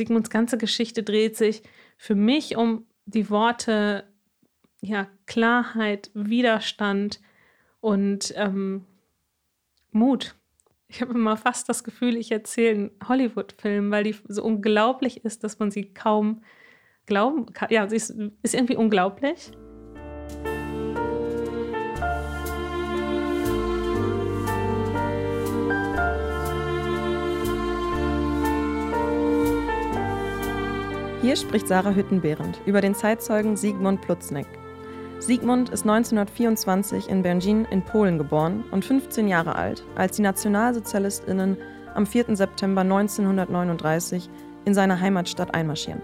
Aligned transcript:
Sigmunds 0.00 0.30
ganze 0.30 0.56
Geschichte 0.56 1.02
dreht 1.02 1.36
sich 1.36 1.62
für 1.98 2.14
mich 2.14 2.56
um 2.56 2.86
die 3.04 3.28
Worte 3.28 4.04
ja, 4.80 5.08
Klarheit, 5.26 6.10
Widerstand 6.14 7.20
und 7.80 8.32
ähm, 8.36 8.86
Mut. 9.90 10.36
Ich 10.88 11.02
habe 11.02 11.12
immer 11.12 11.36
fast 11.36 11.68
das 11.68 11.84
Gefühl, 11.84 12.16
ich 12.16 12.32
erzähle 12.32 12.70
einen 12.70 12.90
Hollywood-Film, 13.06 13.90
weil 13.90 14.04
die 14.04 14.16
so 14.26 14.42
unglaublich 14.42 15.24
ist, 15.24 15.44
dass 15.44 15.58
man 15.58 15.70
sie 15.70 15.92
kaum 15.92 16.42
glauben 17.04 17.52
kann. 17.52 17.68
Ja, 17.70 17.86
sie 17.86 17.96
ist, 17.96 18.10
ist 18.42 18.54
irgendwie 18.54 18.76
unglaublich. 18.76 19.52
Hier 31.22 31.36
spricht 31.36 31.68
Sarah 31.68 31.94
Hüttenbehrend 31.94 32.62
über 32.64 32.80
den 32.80 32.94
Zeitzeugen 32.94 33.54
Sigmund 33.54 34.00
Plutznik. 34.00 34.46
Sigmund 35.18 35.68
ist 35.68 35.82
1924 35.82 37.10
in 37.10 37.22
Bergin 37.22 37.66
in 37.66 37.84
Polen 37.84 38.16
geboren 38.16 38.64
und 38.70 38.86
15 38.86 39.28
Jahre 39.28 39.54
alt, 39.54 39.84
als 39.96 40.16
die 40.16 40.22
Nationalsozialistinnen 40.22 41.58
am 41.94 42.06
4. 42.06 42.34
September 42.36 42.80
1939 42.80 44.30
in 44.64 44.72
seine 44.72 44.98
Heimatstadt 44.98 45.54
einmarschieren. 45.54 46.00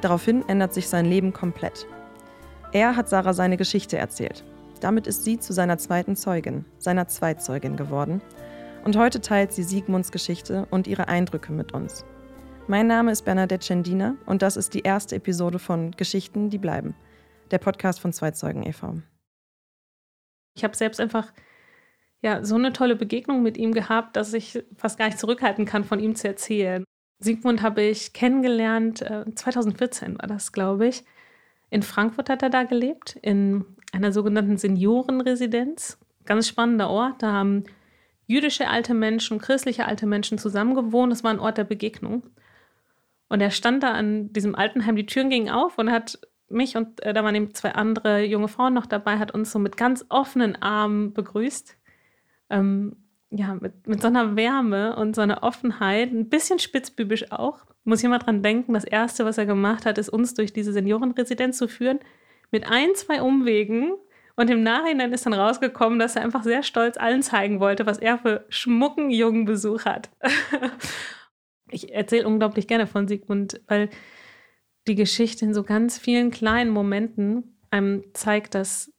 Daraufhin 0.00 0.42
ändert 0.48 0.74
sich 0.74 0.88
sein 0.88 1.06
Leben 1.06 1.32
komplett. 1.32 1.86
Er 2.72 2.96
hat 2.96 3.08
Sarah 3.08 3.32
seine 3.32 3.56
Geschichte 3.56 3.96
erzählt. 3.96 4.42
Damit 4.80 5.06
ist 5.06 5.22
sie 5.22 5.38
zu 5.38 5.52
seiner 5.52 5.78
zweiten 5.78 6.16
Zeugin, 6.16 6.64
seiner 6.78 7.06
Zweitzeugin 7.06 7.76
geworden. 7.76 8.20
Und 8.84 8.96
heute 8.96 9.20
teilt 9.20 9.52
sie 9.52 9.62
Sigmunds 9.62 10.10
Geschichte 10.10 10.66
und 10.72 10.88
ihre 10.88 11.06
Eindrücke 11.06 11.52
mit 11.52 11.70
uns. 11.72 12.04
Mein 12.68 12.88
Name 12.88 13.12
ist 13.12 13.22
Bernadette 13.22 13.64
Cendina 13.64 14.16
und 14.26 14.42
das 14.42 14.56
ist 14.56 14.74
die 14.74 14.80
erste 14.80 15.14
Episode 15.14 15.60
von 15.60 15.92
Geschichten, 15.92 16.50
die 16.50 16.58
bleiben, 16.58 16.96
der 17.52 17.58
Podcast 17.58 18.00
von 18.00 18.12
Zweizeugen 18.12 18.66
e.V. 18.66 19.02
Ich 20.56 20.64
habe 20.64 20.76
selbst 20.76 21.00
einfach 21.00 21.32
ja, 22.22 22.44
so 22.44 22.56
eine 22.56 22.72
tolle 22.72 22.96
Begegnung 22.96 23.44
mit 23.44 23.56
ihm 23.56 23.72
gehabt, 23.72 24.16
dass 24.16 24.34
ich 24.34 24.64
fast 24.74 24.98
gar 24.98 25.06
nicht 25.06 25.20
zurückhalten 25.20 25.64
kann, 25.64 25.84
von 25.84 26.00
ihm 26.00 26.16
zu 26.16 26.26
erzählen. 26.26 26.82
Sigmund 27.20 27.62
habe 27.62 27.82
ich 27.82 28.12
kennengelernt, 28.12 28.98
2014 28.98 30.16
äh, 30.16 30.18
war 30.18 30.26
das, 30.26 30.50
glaube 30.50 30.88
ich. 30.88 31.04
In 31.70 31.84
Frankfurt 31.84 32.28
hat 32.28 32.42
er 32.42 32.50
da 32.50 32.64
gelebt, 32.64 33.16
in 33.22 33.64
einer 33.92 34.10
sogenannten 34.10 34.56
Seniorenresidenz. 34.56 35.98
Ganz 36.24 36.48
spannender 36.48 36.90
Ort. 36.90 37.22
Da 37.22 37.30
haben 37.30 37.62
jüdische 38.26 38.68
alte 38.68 38.92
Menschen, 38.92 39.38
christliche 39.38 39.86
alte 39.86 40.06
Menschen 40.06 40.36
zusammengewohnt. 40.36 41.12
Das 41.12 41.22
war 41.22 41.30
ein 41.30 41.38
Ort 41.38 41.58
der 41.58 41.64
Begegnung. 41.64 42.24
Und 43.28 43.40
er 43.40 43.50
stand 43.50 43.82
da 43.82 43.92
an 43.92 44.32
diesem 44.32 44.54
Altenheim, 44.54 44.96
die 44.96 45.06
Türen 45.06 45.30
gingen 45.30 45.50
auf 45.50 45.78
und 45.78 45.90
hat 45.90 46.18
mich 46.48 46.76
und 46.76 47.02
äh, 47.02 47.12
da 47.12 47.24
waren 47.24 47.34
eben 47.34 47.54
zwei 47.54 47.72
andere 47.72 48.22
junge 48.24 48.48
Frauen 48.48 48.74
noch 48.74 48.86
dabei, 48.86 49.18
hat 49.18 49.32
uns 49.32 49.50
so 49.50 49.58
mit 49.58 49.76
ganz 49.76 50.04
offenen 50.08 50.60
Armen 50.62 51.12
begrüßt. 51.12 51.76
Ähm, 52.50 52.96
ja, 53.30 53.54
mit, 53.54 53.86
mit 53.86 54.00
so 54.00 54.06
einer 54.06 54.36
Wärme 54.36 54.94
und 54.96 55.16
so 55.16 55.22
einer 55.22 55.42
Offenheit, 55.42 56.12
ein 56.12 56.28
bisschen 56.28 56.58
spitzbübisch 56.58 57.32
auch. 57.32 57.66
Muss 57.84 58.02
ich 58.02 58.08
mal 58.08 58.18
dran 58.18 58.42
denken, 58.42 58.74
das 58.74 58.84
Erste, 58.84 59.24
was 59.24 59.38
er 59.38 59.46
gemacht 59.46 59.84
hat, 59.86 59.98
ist 59.98 60.08
uns 60.08 60.34
durch 60.34 60.52
diese 60.52 60.72
Seniorenresidenz 60.72 61.58
zu 61.58 61.68
führen, 61.68 61.98
mit 62.52 62.70
ein, 62.70 62.94
zwei 62.94 63.22
Umwegen. 63.22 63.92
Und 64.36 64.50
im 64.50 64.62
Nachhinein 64.62 65.12
ist 65.12 65.26
dann 65.26 65.32
rausgekommen, 65.32 65.98
dass 65.98 66.14
er 66.14 66.22
einfach 66.22 66.44
sehr 66.44 66.62
stolz 66.62 66.96
allen 66.96 67.22
zeigen 67.22 67.58
wollte, 67.58 67.86
was 67.86 67.98
er 67.98 68.18
für 68.18 68.44
schmucken 68.48 69.10
jungen 69.10 69.44
Besuch 69.44 69.84
hat. 69.84 70.10
ich 71.70 71.92
erzähle 71.92 72.26
unglaublich 72.26 72.66
gerne 72.66 72.86
von 72.86 73.08
Sigmund, 73.08 73.60
weil 73.66 73.90
die 74.86 74.94
Geschichte 74.94 75.44
in 75.44 75.54
so 75.54 75.62
ganz 75.62 75.98
vielen 75.98 76.30
kleinen 76.30 76.70
Momenten 76.70 77.58
einem 77.70 78.04
zeigt, 78.14 78.54
dass 78.54 78.92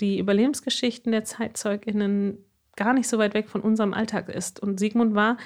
die 0.00 0.18
Überlebensgeschichten 0.18 1.12
der 1.12 1.24
ZeitzeugInnen 1.24 2.38
gar 2.76 2.92
nicht 2.92 3.08
so 3.08 3.18
weit 3.18 3.34
weg 3.34 3.48
von 3.48 3.62
unserem 3.62 3.94
Alltag 3.94 4.28
ist. 4.28 4.60
Und 4.60 4.78
Sigmund 4.78 5.14
war, 5.14 5.38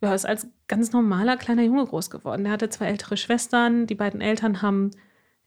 ja, 0.00 0.14
ist 0.14 0.26
als 0.26 0.48
ganz 0.68 0.92
normaler 0.92 1.36
kleiner 1.36 1.62
Junge 1.62 1.86
groß 1.86 2.10
geworden. 2.10 2.46
Er 2.46 2.52
hatte 2.52 2.68
zwei 2.68 2.86
ältere 2.86 3.16
Schwestern. 3.16 3.86
Die 3.86 3.94
beiden 3.94 4.20
Eltern 4.20 4.62
haben 4.62 4.90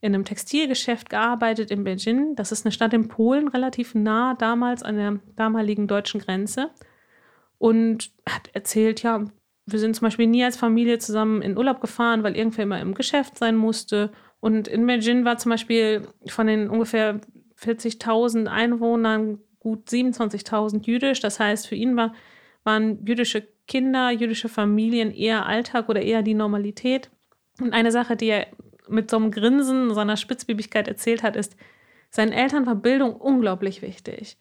in 0.00 0.14
einem 0.14 0.24
Textilgeschäft 0.24 1.08
gearbeitet 1.08 1.70
in 1.70 1.84
Beijing. 1.84 2.34
Das 2.36 2.52
ist 2.52 2.64
eine 2.64 2.72
Stadt 2.72 2.92
in 2.92 3.08
Polen, 3.08 3.48
relativ 3.48 3.94
nah 3.94 4.34
damals 4.34 4.82
an 4.82 4.96
der 4.96 5.20
damaligen 5.36 5.86
deutschen 5.88 6.20
Grenze. 6.20 6.70
Und 7.58 8.12
hat 8.28 8.50
erzählt, 8.52 9.02
ja, 9.02 9.24
wir 9.66 9.80
sind 9.80 9.96
zum 9.96 10.06
Beispiel 10.06 10.28
nie 10.28 10.44
als 10.44 10.56
Familie 10.56 10.98
zusammen 10.98 11.42
in 11.42 11.58
Urlaub 11.58 11.80
gefahren, 11.80 12.22
weil 12.22 12.36
irgendwer 12.36 12.64
immer 12.64 12.80
im 12.80 12.94
Geschäft 12.94 13.36
sein 13.36 13.56
musste. 13.56 14.12
Und 14.38 14.68
in 14.68 14.86
Beijing 14.86 15.24
war 15.24 15.38
zum 15.38 15.50
Beispiel 15.50 16.06
von 16.28 16.46
den 16.46 16.70
ungefähr 16.70 17.20
40.000 17.60 18.46
Einwohnern 18.46 19.40
gut 19.58 19.88
27.000 19.88 20.86
jüdisch. 20.86 21.18
Das 21.18 21.40
heißt, 21.40 21.66
für 21.66 21.74
ihn 21.74 21.96
war, 21.96 22.14
waren 22.62 23.04
jüdische 23.04 23.48
Kinder, 23.66 24.10
jüdische 24.12 24.48
Familien 24.48 25.10
eher 25.10 25.46
Alltag 25.46 25.88
oder 25.88 26.00
eher 26.00 26.22
die 26.22 26.34
Normalität. 26.34 27.10
Und 27.60 27.72
eine 27.72 27.90
Sache, 27.90 28.14
die 28.14 28.28
er 28.28 28.46
mit 28.88 29.10
so 29.10 29.16
einem 29.16 29.32
Grinsen, 29.32 29.92
seiner 29.94 30.16
Spitzbübigkeit 30.16 30.86
erzählt 30.86 31.24
hat, 31.24 31.34
ist, 31.34 31.56
seinen 32.10 32.30
Eltern 32.30 32.66
war 32.66 32.76
Bildung 32.76 33.16
unglaublich 33.16 33.82
wichtig. 33.82 34.36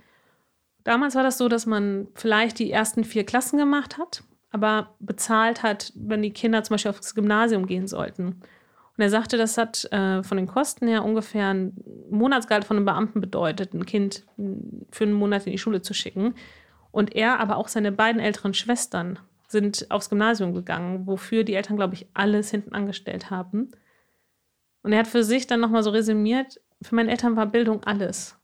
Damals 0.84 1.16
war 1.16 1.24
das 1.24 1.40
so, 1.40 1.48
dass 1.48 1.66
man 1.66 2.10
vielleicht 2.14 2.60
die 2.60 2.70
ersten 2.70 3.04
vier 3.04 3.26
Klassen 3.26 3.58
gemacht 3.58 3.98
hat 3.98 4.24
aber 4.56 4.96
bezahlt 5.00 5.64
hat, 5.64 5.92
wenn 5.96 6.22
die 6.22 6.32
Kinder 6.32 6.64
zum 6.64 6.76
Beispiel 6.76 6.92
aufs 6.92 7.14
Gymnasium 7.14 7.68
gehen 7.68 7.88
sollten. 7.88 8.28
Und 8.28 9.04
er 9.04 9.10
sagte, 9.10 9.38
das 9.38 9.58
hat 9.58 9.84
äh, 9.92 10.24
von 10.24 10.38
den 10.38 10.48
Kosten 10.48 10.88
her 10.88 11.04
ungefähr 11.04 11.54
ein 11.54 11.74
Monatsgehalt 12.10 12.64
von 12.64 12.78
einem 12.78 12.86
Beamten 12.86 13.20
bedeutet, 13.20 13.74
ein 13.74 13.86
Kind 13.86 14.24
für 14.90 15.04
einen 15.04 15.12
Monat 15.12 15.46
in 15.46 15.52
die 15.52 15.58
Schule 15.58 15.82
zu 15.82 15.94
schicken. 15.94 16.36
Und 16.92 17.14
er, 17.18 17.42
aber 17.42 17.58
auch 17.58 17.68
seine 17.68 17.92
beiden 17.92 18.22
älteren 18.22 18.54
Schwestern 18.54 19.20
sind 19.50 19.92
aufs 19.92 20.10
Gymnasium 20.10 20.54
gegangen, 20.54 21.06
wofür 21.06 21.44
die 21.44 21.56
Eltern, 21.56 21.76
glaube 21.76 21.96
ich, 21.96 22.08
alles 22.14 22.50
hinten 22.50 22.74
angestellt 22.74 23.30
haben. 23.30 23.72
Und 24.84 24.94
er 24.94 25.00
hat 25.00 25.08
für 25.08 25.26
sich 25.26 25.48
dann 25.48 25.60
nochmal 25.60 25.84
so 25.84 25.90
resümiert, 25.90 26.62
für 26.82 26.96
meine 26.96 27.12
Eltern 27.12 27.36
war 27.36 27.48
Bildung 27.48 27.84
alles. 27.84 28.38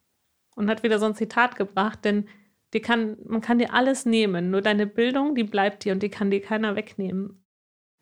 Und 0.57 0.69
hat 0.69 0.83
wieder 0.83 0.99
so 0.99 1.05
ein 1.05 1.15
Zitat 1.15 1.55
gebracht, 1.55 1.99
denn 2.03 2.27
Dir 2.73 2.81
kann, 2.81 3.17
man 3.25 3.41
kann 3.41 3.59
dir 3.59 3.73
alles 3.73 4.05
nehmen, 4.05 4.49
nur 4.49 4.61
deine 4.61 4.87
Bildung, 4.87 5.35
die 5.35 5.43
bleibt 5.43 5.83
dir 5.83 5.93
und 5.93 6.01
die 6.01 6.09
kann 6.09 6.31
dir 6.31 6.41
keiner 6.41 6.75
wegnehmen. 6.75 7.43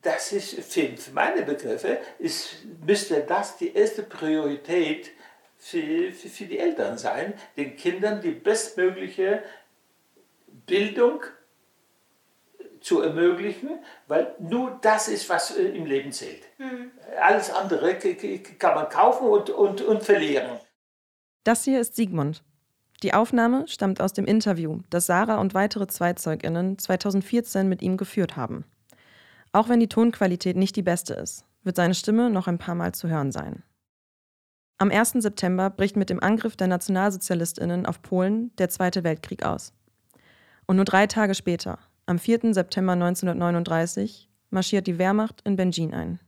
Das 0.02 0.32
ist, 0.32 0.56
für 0.64 1.12
meine 1.14 1.42
Begriffe, 1.42 1.98
ist, 2.20 2.66
müsste 2.86 3.22
das 3.22 3.58
die 3.58 3.74
erste 3.74 4.04
Priorität 4.04 5.12
für, 5.58 6.14
für, 6.14 6.30
für 6.30 6.46
die 6.46 6.58
Eltern 6.58 6.98
sein, 6.98 7.34
den 7.58 7.76
Kindern 7.76 8.22
die 8.22 8.32
bestmögliche 8.32 9.44
Bildung 10.66 11.24
zu 12.82 13.02
ermöglichen, 13.02 13.80
weil 14.08 14.36
nur 14.40 14.80
das 14.82 15.10
ist, 15.10 15.30
was 15.30 15.58
äh, 15.58 15.64
im 15.64 15.86
Leben 15.86 16.12
zählt. 16.12 16.44
Mhm. 16.58 16.92
Alles 17.20 17.52
andere 17.52 17.96
kann 18.58 18.76
man 18.76 18.90
kaufen 18.90 19.28
und, 19.28 19.50
und, 19.50 19.82
und 19.82 20.04
verlieren. 20.04 20.60
Das 21.44 21.66
hier 21.66 21.82
ist 21.82 21.96
Sigmund, 21.96 22.44
die 23.04 23.14
Aufnahme 23.14 23.68
stammt 23.68 24.02
aus 24.02 24.14
dem 24.14 24.26
Interview, 24.26 24.80
das 24.90 25.06
Sarah 25.06 25.40
und 25.40 25.54
weitere 25.54 25.88
Zweizeuginnen 25.88 26.78
2014 26.78 27.70
mit 27.70 27.82
ihm 27.82 27.98
geführt 27.98 28.36
haben. 28.36 28.66
Auch 29.52 29.70
wenn 29.70 29.80
die 29.80 29.88
Tonqualität 29.88 30.58
nicht 30.58 30.76
die 30.76 30.82
beste 30.82 31.14
ist, 31.14 31.46
wird 31.64 31.76
seine 31.76 31.96
Stimme 31.96 32.30
noch 32.30 32.48
ein 32.48 32.58
paar 32.58 32.76
Mal 32.76 32.94
zu 32.94 33.08
hören 33.08 33.32
sein. 33.32 33.64
Am 34.78 34.92
1. 34.92 35.14
September 35.14 35.70
bricht 35.70 35.98
mit 35.98 36.10
dem 36.10 36.22
Angriff 36.24 36.56
der 36.56 36.68
Nationalsozialistinnen 36.68 37.86
auf 37.86 38.02
Polen 38.02 38.56
der 38.58 38.70
Zweite 38.70 39.04
Weltkrieg 39.04 39.44
aus. 39.44 39.74
Und 40.68 40.78
nur 40.78 40.86
drei 40.86 41.08
Tage 41.08 41.36
später, 41.36 41.80
am 42.06 42.20
4. 42.20 42.54
September 42.54 42.94
1939, 42.94 44.30
marschiert 44.52 44.88
die 44.88 44.98
Wehrmacht 44.98 45.42
in 45.44 45.56
Bengin 45.56 45.94
ein. 45.94 46.20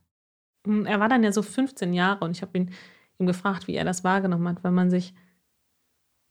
Er 0.86 1.00
war 1.00 1.08
dann 1.08 1.24
ja 1.24 1.32
so 1.32 1.42
15 1.42 1.92
Jahre 1.92 2.24
und 2.24 2.36
ich 2.36 2.42
habe 2.42 2.56
ihn 2.58 2.70
ihm 3.18 3.26
gefragt, 3.26 3.66
wie 3.66 3.74
er 3.74 3.84
das 3.84 4.04
wahrgenommen 4.04 4.48
hat, 4.48 4.62
weil 4.62 4.72
man 4.72 4.90
sich 4.90 5.14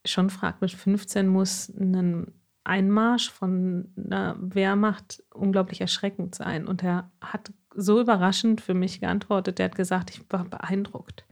schon 0.06 0.30
fragt, 0.30 0.62
mit 0.62 0.72
15 0.72 1.28
muss 1.28 1.70
ein 1.70 2.34
Einmarsch 2.64 3.32
von 3.32 3.94
einer 3.98 4.36
Wehrmacht 4.40 5.24
unglaublich 5.34 5.82
erschreckend 5.82 6.36
sein. 6.36 6.68
Und 6.68 6.84
er 6.84 7.10
hat 7.22 7.52
so 7.76 8.00
überraschend 8.00 8.62
für 8.62 8.74
mich 8.74 9.00
geantwortet. 9.00 9.60
Er 9.60 9.66
hat 9.66 9.76
gesagt, 9.76 10.12
ich 10.12 10.22
war 10.30 10.46
beeindruckt. 10.46 11.26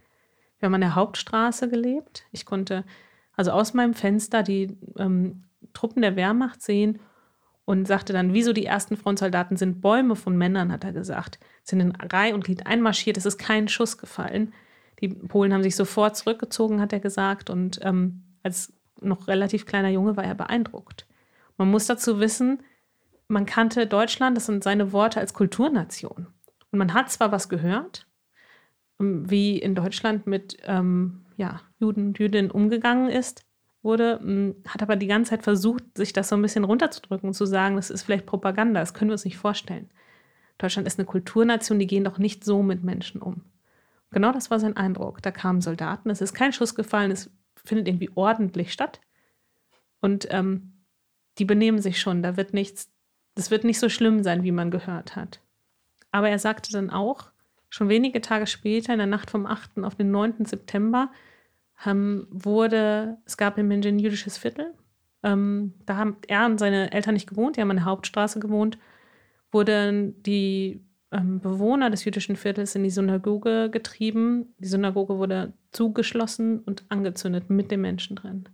Wir 0.58 0.68
haben 0.68 0.76
an 0.76 0.82
der 0.82 0.96
Hauptstraße 0.96 1.70
gelebt. 1.70 2.24
Ich 2.32 2.46
konnte 2.46 2.84
also 3.36 3.52
aus 3.52 3.74
meinem 3.74 3.94
Fenster 3.94 4.44
die 4.44 4.78
ähm, 4.98 5.44
Truppen 5.74 6.02
der 6.02 6.16
Wehrmacht 6.16 6.62
sehen 6.62 7.00
und 7.66 7.88
sagte 7.88 8.14
dann, 8.14 8.34
wieso 8.34 8.52
die 8.52 8.66
ersten 8.66 8.98
Frontsoldaten 8.98 9.56
sind 9.56 9.80
Bäume 9.82 10.16
von 10.16 10.36
Männern, 10.36 10.72
hat 10.72 10.84
er 10.84 10.92
gesagt, 10.92 11.40
sind 11.64 11.80
in 11.80 11.92
Reihe 11.92 12.34
und 12.34 12.44
Glied 12.44 12.66
einmarschiert. 12.66 13.16
Es 13.16 13.26
ist 13.26 13.38
kein 13.38 13.68
Schuss 13.68 13.98
gefallen. 13.98 14.54
Die 15.02 15.10
Polen 15.10 15.54
haben 15.54 15.64
sich 15.64 15.76
sofort 15.76 16.18
zurückgezogen, 16.18 16.82
hat 16.82 16.92
er 16.92 17.00
gesagt. 17.00 17.50
Und 17.50 17.80
ähm, 17.84 18.24
als 18.44 18.74
noch 19.02 19.28
relativ 19.28 19.66
kleiner 19.66 19.90
Junge 19.90 20.18
war 20.18 20.24
er 20.24 20.36
beeindruckt. 20.36 21.08
Man 21.58 21.72
muss 21.72 21.88
dazu 21.88 22.20
wissen, 22.20 22.62
man 23.28 23.46
kannte 23.46 23.88
Deutschland, 23.88 24.36
das 24.36 24.48
sind 24.48 24.64
seine 24.64 24.92
Worte, 24.92 25.20
als 25.20 25.34
Kulturnation. 25.34 26.28
Und 26.72 26.80
man 26.80 26.94
hat 26.94 27.12
zwar 27.12 27.32
was 27.32 27.50
gehört, 27.50 28.08
ähm, 29.00 29.30
wie 29.30 29.58
in 29.58 29.76
Deutschland 29.76 30.28
mit 30.28 30.58
ähm, 30.64 31.26
ja, 31.38 31.62
Juden 31.80 32.08
und 32.08 32.20
Jüdinnen 32.20 32.52
umgegangen 32.52 33.10
ist, 33.10 33.46
wurde, 33.82 34.20
ähm, 34.22 34.56
hat 34.68 34.82
aber 34.82 34.96
die 34.96 35.08
ganze 35.08 35.32
Zeit 35.32 35.44
versucht, 35.44 35.84
sich 35.96 36.14
das 36.14 36.30
so 36.30 36.36
ein 36.36 36.42
bisschen 36.42 36.64
runterzudrücken 36.64 37.30
und 37.30 37.34
zu 37.34 37.46
sagen, 37.46 37.76
das 37.76 37.90
ist 37.90 38.04
vielleicht 38.04 38.26
Propaganda, 38.26 38.80
das 38.80 38.94
können 38.94 39.10
wir 39.10 39.14
uns 39.14 39.26
nicht 39.26 39.38
vorstellen. 39.38 39.90
Deutschland 40.58 40.88
ist 40.88 41.00
eine 41.00 41.06
Kulturnation, 41.06 41.80
die 41.80 41.88
gehen 41.88 42.04
doch 42.04 42.18
nicht 42.18 42.44
so 42.44 42.62
mit 42.62 42.84
Menschen 42.84 43.22
um. 43.22 43.44
Genau 44.12 44.32
das 44.32 44.52
war 44.52 44.60
sein 44.60 44.76
Eindruck. 44.76 45.22
Da 45.22 45.32
kamen 45.32 45.62
Soldaten, 45.62 46.10
es 46.10 46.20
ist 46.20 46.34
kein 46.34 46.52
Schuss 46.52 46.76
gefallen, 46.76 47.12
es 47.12 47.32
findet 47.66 47.88
irgendwie 47.88 48.12
ordentlich 48.16 48.74
statt. 48.74 49.00
Und 50.02 50.28
ähm, 50.32 50.74
die 51.38 51.46
benehmen 51.46 51.82
sich 51.82 52.00
schon, 52.00 52.24
da 52.24 52.38
wird 52.38 52.54
nichts, 52.54 52.92
das 53.36 53.52
wird 53.52 53.64
nicht 53.64 53.80
so 53.80 53.90
schlimm 53.90 54.24
sein, 54.24 54.44
wie 54.44 54.52
man 54.52 54.72
gehört 54.72 55.16
hat. 55.16 55.42
Aber 56.12 56.30
er 56.30 56.40
sagte 56.40 56.72
dann 56.72 56.90
auch, 56.90 57.32
schon 57.70 57.90
wenige 57.90 58.22
Tage 58.22 58.48
später, 58.48 58.94
in 58.94 59.00
der 59.00 59.08
Nacht 59.08 59.30
vom 59.30 59.46
8. 59.46 59.80
auf 59.84 59.96
den 59.96 60.12
9. 60.12 60.46
September, 60.46 61.12
ähm, 61.86 62.28
wurde, 62.30 63.18
es 63.26 63.38
gab 63.38 63.58
in 63.58 63.68
München 63.68 63.96
ein 63.96 64.00
jüdisches 64.00 64.38
Viertel. 64.38 64.74
Ähm, 65.24 65.74
da 65.86 65.98
haben 65.98 66.18
er 66.28 66.46
und 66.46 66.58
seine 66.58 66.92
Eltern 66.92 67.14
nicht 67.14 67.30
gewohnt, 67.30 67.58
die 67.58 67.62
haben 67.62 67.72
an 67.72 67.78
der 67.78 67.86
Hauptstraße 67.86 68.40
gewohnt, 68.40 68.78
wurden 69.52 70.22
die 70.24 70.82
ähm, 71.12 71.40
Bewohner 71.40 71.90
des 71.90 72.06
jüdischen 72.06 72.36
Viertels 72.36 72.76
in 72.76 72.84
die 72.84 72.90
Synagoge 72.90 73.70
getrieben. 73.70 74.54
Die 74.60 74.68
Synagoge 74.68 75.18
wurde 75.18 75.54
zugeschlossen 75.72 76.60
und 76.60 76.86
angezündet 76.90 77.50
mit 77.50 77.72
den 77.72 77.82
Menschen 77.82 78.16
drin. 78.16 78.50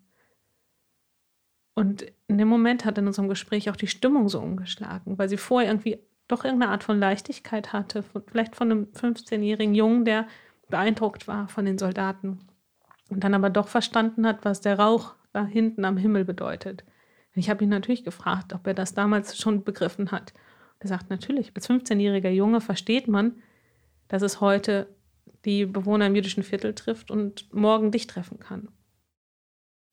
Und 1.74 2.06
in 2.28 2.38
dem 2.38 2.48
Moment 2.48 2.86
hat 2.86 2.98
in 2.98 3.07
unserem 3.07 3.28
Gespräch 3.28 3.69
auch 3.69 3.75
die 3.75 3.88
Stimmung 3.88 4.30
so 4.30 4.40
umgeschlagen, 4.40 5.18
weil 5.18 5.28
sie 5.28 5.38
vorher 5.38 5.69
irgendwie 5.69 6.00
doch 6.28 6.46
irgendeine 6.46 6.72
Art 6.72 6.84
von 6.84 6.98
Leichtigkeit 6.98 7.74
hatte, 7.74 8.02
von, 8.02 8.24
vielleicht 8.25 8.56
von 8.56 8.72
einem 8.72 8.88
15-jährigen 8.94 9.75
Jungen, 9.75 10.06
der 10.06 10.25
beeindruckt 10.69 11.28
war 11.28 11.48
von 11.48 11.66
den 11.66 11.78
Soldaten 11.78 12.40
und 13.10 13.24
dann 13.24 13.34
aber 13.34 13.50
doch 13.50 13.68
verstanden 13.68 14.25
hat, 14.25 14.46
was 14.46 14.62
der 14.62 14.80
Rauch 14.80 15.16
da 15.34 15.46
hinten 15.46 15.86
am 15.86 15.98
Himmel 15.98 16.25
bedeutet. 16.25 16.84
Ich 17.34 17.50
habe 17.50 17.66
ihn 17.66 17.69
natürlich 17.69 18.06
gefragt, 18.06 18.54
ob 18.54 18.66
er 18.66 18.74
das 18.74 18.94
damals 18.94 19.38
schon 19.38 19.63
begriffen 19.63 20.12
hat. 20.12 20.34
Er 20.86 20.90
sagt, 20.90 21.10
natürlich, 21.10 21.52
als 21.56 21.68
15-jähriger 21.68 22.30
Junge 22.30 22.62
versteht 22.62 23.08
man, 23.08 23.42
dass 24.08 24.22
es 24.22 24.40
heute 24.40 24.86
die 25.44 25.66
Bewohner 25.66 26.06
im 26.06 26.14
jüdischen 26.14 26.44
Viertel 26.44 26.76
trifft 26.76 27.10
und 27.10 27.52
morgen 27.52 27.90
dich 27.90 28.06
treffen 28.06 28.38
kann. 28.40 28.68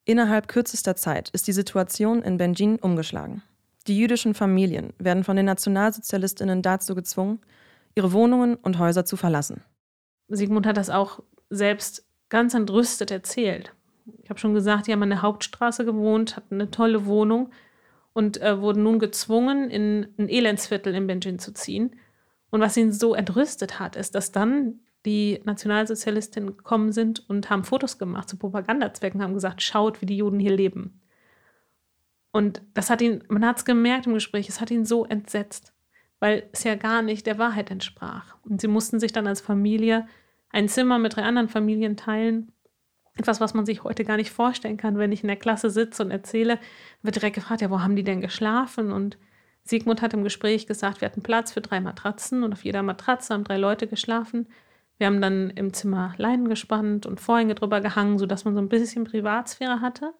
Innerhalb 0.04 0.48
kürzester 0.48 0.94
Zeit 0.94 1.30
ist 1.30 1.48
die 1.48 1.54
Situation 1.54 2.20
in 2.20 2.36
Benjin 2.36 2.76
umgeschlagen. 2.76 3.42
Die 3.86 3.96
jüdischen 3.96 4.34
Familien 4.34 4.92
werden 4.98 5.24
von 5.24 5.34
den 5.34 5.46
Nationalsozialistinnen 5.46 6.60
dazu 6.60 6.94
gezwungen, 6.94 7.40
ihre 7.94 8.12
Wohnungen 8.12 8.56
und 8.56 8.78
Häuser 8.78 9.06
zu 9.06 9.16
verlassen. 9.16 9.62
Sigmund 10.28 10.66
hat 10.66 10.76
das 10.76 10.90
auch 10.90 11.22
selbst 11.48 12.04
ganz 12.28 12.52
entrüstet 12.52 13.10
erzählt. 13.10 13.72
Ich 14.22 14.28
habe 14.28 14.38
schon 14.38 14.52
gesagt, 14.52 14.88
die 14.88 14.92
haben 14.92 15.02
an 15.02 15.08
der 15.08 15.22
Hauptstraße 15.22 15.86
gewohnt, 15.86 16.36
hatten 16.36 16.56
eine 16.56 16.70
tolle 16.70 17.06
Wohnung 17.06 17.50
und 18.12 18.40
äh, 18.40 18.60
wurden 18.60 18.82
nun 18.82 18.98
gezwungen, 18.98 19.70
in 19.70 20.08
ein 20.18 20.28
Elendsviertel 20.28 20.94
in 20.94 21.06
Benjin 21.06 21.38
zu 21.38 21.52
ziehen. 21.52 21.96
Und 22.50 22.60
was 22.60 22.76
ihn 22.76 22.92
so 22.92 23.14
entrüstet 23.14 23.80
hat, 23.80 23.96
ist, 23.96 24.14
dass 24.14 24.32
dann 24.32 24.80
die 25.04 25.40
Nationalsozialistinnen 25.44 26.56
gekommen 26.56 26.92
sind 26.92 27.28
und 27.28 27.50
haben 27.50 27.64
Fotos 27.64 27.98
gemacht 27.98 28.28
zu 28.28 28.36
Propagandazwecken, 28.36 29.22
haben 29.22 29.34
gesagt, 29.34 29.62
schaut, 29.62 30.00
wie 30.00 30.06
die 30.06 30.18
Juden 30.18 30.38
hier 30.38 30.54
leben. 30.54 31.00
Und 32.30 32.62
das 32.74 32.88
hat 32.88 33.02
ihn, 33.02 33.24
man 33.28 33.44
hat 33.44 33.58
es 33.58 33.64
gemerkt 33.64 34.06
im 34.06 34.14
Gespräch, 34.14 34.48
es 34.48 34.60
hat 34.60 34.70
ihn 34.70 34.84
so 34.84 35.04
entsetzt, 35.04 35.74
weil 36.20 36.48
es 36.52 36.64
ja 36.64 36.76
gar 36.76 37.02
nicht 37.02 37.26
der 37.26 37.38
Wahrheit 37.38 37.70
entsprach. 37.70 38.36
Und 38.42 38.60
sie 38.60 38.68
mussten 38.68 39.00
sich 39.00 39.12
dann 39.12 39.26
als 39.26 39.40
Familie 39.40 40.06
ein 40.50 40.68
Zimmer 40.68 40.98
mit 40.98 41.16
drei 41.16 41.22
anderen 41.22 41.48
Familien 41.48 41.96
teilen. 41.96 42.52
Etwas, 43.16 43.40
was 43.40 43.52
man 43.54 43.66
sich 43.66 43.84
heute 43.84 44.04
gar 44.04 44.16
nicht 44.16 44.30
vorstellen 44.30 44.78
kann, 44.78 44.98
wenn 44.98 45.12
ich 45.12 45.22
in 45.22 45.28
der 45.28 45.36
Klasse 45.36 45.70
sitze 45.70 46.02
und 46.02 46.10
erzähle, 46.10 46.58
wird 47.02 47.16
direkt 47.16 47.36
gefragt, 47.36 47.60
ja, 47.60 47.70
wo 47.70 47.80
haben 47.80 47.96
die 47.96 48.04
denn 48.04 48.22
geschlafen? 48.22 48.90
Und 48.90 49.18
Sigmund 49.64 50.00
hat 50.00 50.14
im 50.14 50.24
Gespräch 50.24 50.66
gesagt, 50.66 51.00
wir 51.00 51.06
hatten 51.06 51.22
Platz 51.22 51.52
für 51.52 51.60
drei 51.60 51.80
Matratzen 51.80 52.42
und 52.42 52.52
auf 52.52 52.64
jeder 52.64 52.82
Matratze 52.82 53.34
haben 53.34 53.44
drei 53.44 53.58
Leute 53.58 53.86
geschlafen. 53.86 54.48
Wir 54.98 55.06
haben 55.06 55.20
dann 55.20 55.50
im 55.50 55.72
Zimmer 55.72 56.14
Leinen 56.16 56.48
gespannt 56.48 57.06
und 57.06 57.20
Vorhänge 57.20 57.54
drüber 57.54 57.80
gehangen, 57.80 58.18
sodass 58.18 58.44
man 58.44 58.54
so 58.54 58.60
ein 58.60 58.68
bisschen 58.68 59.04
Privatsphäre 59.04 59.80
hatte. 59.80 60.14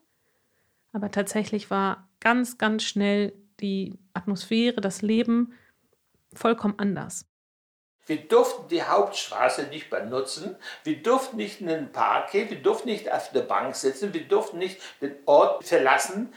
Aber 0.92 1.10
tatsächlich 1.10 1.70
war 1.70 2.08
ganz, 2.20 2.58
ganz 2.58 2.82
schnell 2.82 3.32
die 3.60 3.98
Atmosphäre, 4.12 4.80
das 4.80 5.00
Leben 5.00 5.54
vollkommen 6.34 6.74
anders. 6.78 7.31
Wir 8.06 8.16
durften 8.16 8.68
die 8.68 8.82
Hauptstraße 8.82 9.64
nicht 9.64 9.88
benutzen, 9.88 10.56
wir 10.82 11.02
durften 11.02 11.36
nicht 11.36 11.60
in 11.60 11.68
den 11.68 11.92
Park 11.92 12.32
gehen, 12.32 12.50
wir 12.50 12.60
durften 12.60 12.88
nicht 12.88 13.10
auf 13.10 13.30
der 13.30 13.42
Bank 13.42 13.76
sitzen, 13.76 14.12
wir 14.12 14.26
durften 14.26 14.58
nicht 14.58 14.80
den 15.00 15.14
Ort 15.26 15.64
verlassen. 15.64 16.32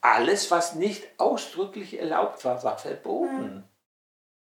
Alles, 0.00 0.50
was 0.50 0.74
nicht 0.74 1.04
ausdrücklich 1.18 1.98
erlaubt 1.98 2.44
war, 2.44 2.62
war 2.62 2.78
verboten. 2.78 3.64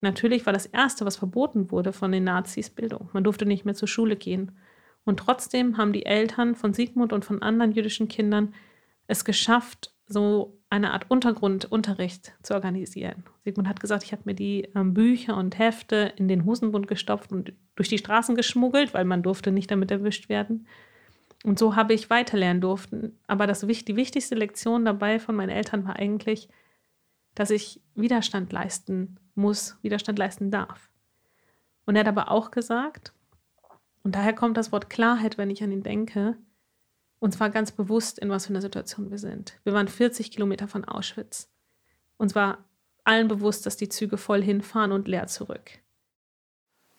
Natürlich 0.02 0.44
war 0.44 0.52
das 0.52 0.66
Erste, 0.66 1.06
was 1.06 1.16
verboten 1.16 1.70
wurde 1.70 1.93
von 1.93 2.12
den 2.12 2.25
Nazis, 2.25 2.69
Bildung. 2.69 3.08
Man 3.12 3.25
durfte 3.25 3.46
nicht 3.46 3.64
mehr 3.64 3.75
zur 3.75 3.88
Schule 3.88 4.17
gehen. 4.17 4.56
Und 5.05 5.19
trotzdem 5.19 5.78
haben 5.78 5.93
die 5.93 6.06
Eltern 6.06 6.55
von 6.55 6.75
Sigmund 6.75 7.12
und 7.12 7.25
von 7.25 7.43
anderen 7.43 7.72
jüdischen 7.72 8.08
Kindern 8.08 8.55
es 9.06 9.25
geschafft, 9.25 9.94
so 10.06 10.58
eine 10.68 10.92
Art 10.92 11.10
Untergrundunterricht 11.10 12.34
zu 12.42 12.54
organisieren. 12.54 13.24
Sigmund 13.44 13.68
hat 13.68 13.80
gesagt, 13.80 14.04
ich 14.04 14.12
habe 14.12 14.22
mir 14.24 14.34
die 14.34 14.68
ähm, 14.74 14.92
Bücher 14.92 15.36
und 15.36 15.58
Hefte 15.58 16.12
in 16.16 16.28
den 16.28 16.44
Hosenbund 16.44 16.86
gestopft 16.88 17.32
und 17.32 17.52
durch 17.76 17.88
die 17.88 17.98
Straßen 17.98 18.34
geschmuggelt, 18.34 18.92
weil 18.92 19.04
man 19.04 19.22
durfte 19.22 19.50
nicht 19.50 19.70
damit 19.70 19.90
erwischt 19.90 20.28
werden. 20.28 20.66
Und 21.44 21.58
so 21.58 21.76
habe 21.76 21.92
ich 21.92 22.10
weiterlernen 22.10 22.60
durften. 22.60 23.18
Aber 23.26 23.46
das, 23.46 23.60
die 23.60 23.96
wichtigste 23.96 24.34
Lektion 24.34 24.84
dabei 24.84 25.18
von 25.18 25.36
meinen 25.36 25.50
Eltern 25.50 25.84
war 25.84 25.96
eigentlich, 25.96 26.48
dass 27.34 27.50
ich 27.50 27.80
Widerstand 27.94 28.52
leisten 28.52 29.18
muss, 29.34 29.76
Widerstand 29.82 30.18
leisten 30.18 30.50
darf. 30.50 30.90
Und 31.86 31.96
er 31.96 32.00
hat 32.00 32.08
aber 32.08 32.30
auch 32.30 32.50
gesagt, 32.50 33.12
und 34.02 34.14
daher 34.14 34.34
kommt 34.34 34.56
das 34.56 34.72
Wort 34.72 34.90
Klarheit, 34.90 35.38
wenn 35.38 35.50
ich 35.50 35.62
an 35.62 35.72
ihn 35.72 35.82
denke, 35.82 36.36
uns 37.19 37.40
war 37.40 37.50
ganz 37.50 37.72
bewusst, 37.72 38.19
in 38.19 38.31
was 38.31 38.46
für 38.46 38.50
einer 38.50 38.61
Situation 38.61 39.11
wir 39.11 39.19
sind. 39.19 39.58
Wir 39.64 39.72
waren 39.72 39.88
40 39.88 40.31
Kilometer 40.31 40.69
von 40.69 40.84
Auschwitz. 40.84 41.49
Uns 42.16 42.34
war 42.34 42.64
allen 43.05 43.28
bewusst, 43.28 43.66
dass 43.66 43.76
die 43.76 43.88
Züge 43.88 44.16
voll 44.16 44.43
hinfahren 44.43 44.93
und 44.93 45.08
leer 45.08 45.26
zurück. 45.26 45.70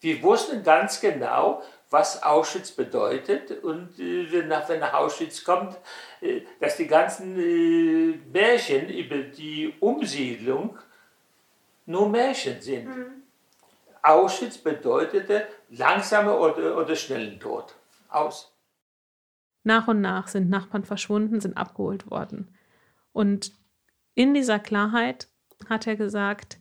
Wir 0.01 0.21
wussten 0.21 0.63
ganz 0.63 1.01
genau, 1.01 1.63
was 1.89 2.21
Auschwitz 2.21 2.71
bedeutet 2.71 3.51
und 3.63 3.97
äh, 3.99 4.31
wenn, 4.31 4.47
nach, 4.47 4.67
wenn 4.69 4.79
nach 4.79 4.93
Auschwitz 4.93 5.43
kommt, 5.43 5.77
äh, 6.21 6.41
dass 6.59 6.77
die 6.77 6.87
ganzen 6.87 7.39
äh, 7.39 8.19
Märchen 8.31 8.89
über 8.89 9.17
die 9.17 9.73
Umsiedlung 9.79 10.77
nur 11.85 12.09
Märchen 12.09 12.61
sind. 12.61 12.85
Mhm. 12.85 13.23
Auschwitz 14.01 14.57
bedeutete 14.57 15.47
langsamer 15.69 16.39
oder, 16.39 16.77
oder 16.77 16.95
schnellen 16.95 17.39
Tod. 17.39 17.73
Aus. 18.09 18.51
Nach 19.65 19.87
und 19.87 19.99
nach 19.99 20.27
sind 20.27 20.47
Nachbarn 20.47 20.85
verschwunden, 20.85 21.41
sind 21.41 21.57
abgeholt 21.57 22.09
worden. 22.11 22.55
Und 23.11 23.51
in 24.13 24.35
dieser 24.35 24.59
Klarheit 24.59 25.27
hat 25.67 25.87
er 25.87 25.95
gesagt, 25.95 26.59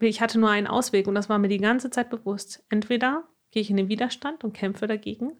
ich 0.00 0.20
hatte 0.20 0.40
nur 0.40 0.50
einen 0.50 0.66
Ausweg 0.66 1.06
und 1.06 1.14
das 1.14 1.28
war 1.28 1.38
mir 1.38 1.48
die 1.48 1.58
ganze 1.58 1.90
Zeit 1.90 2.10
bewusst. 2.10 2.64
Entweder 2.70 3.22
gehe 3.52 3.62
ich 3.62 3.70
in 3.70 3.76
den 3.76 3.88
Widerstand 3.88 4.42
und 4.42 4.52
kämpfe 4.52 4.88
dagegen 4.88 5.32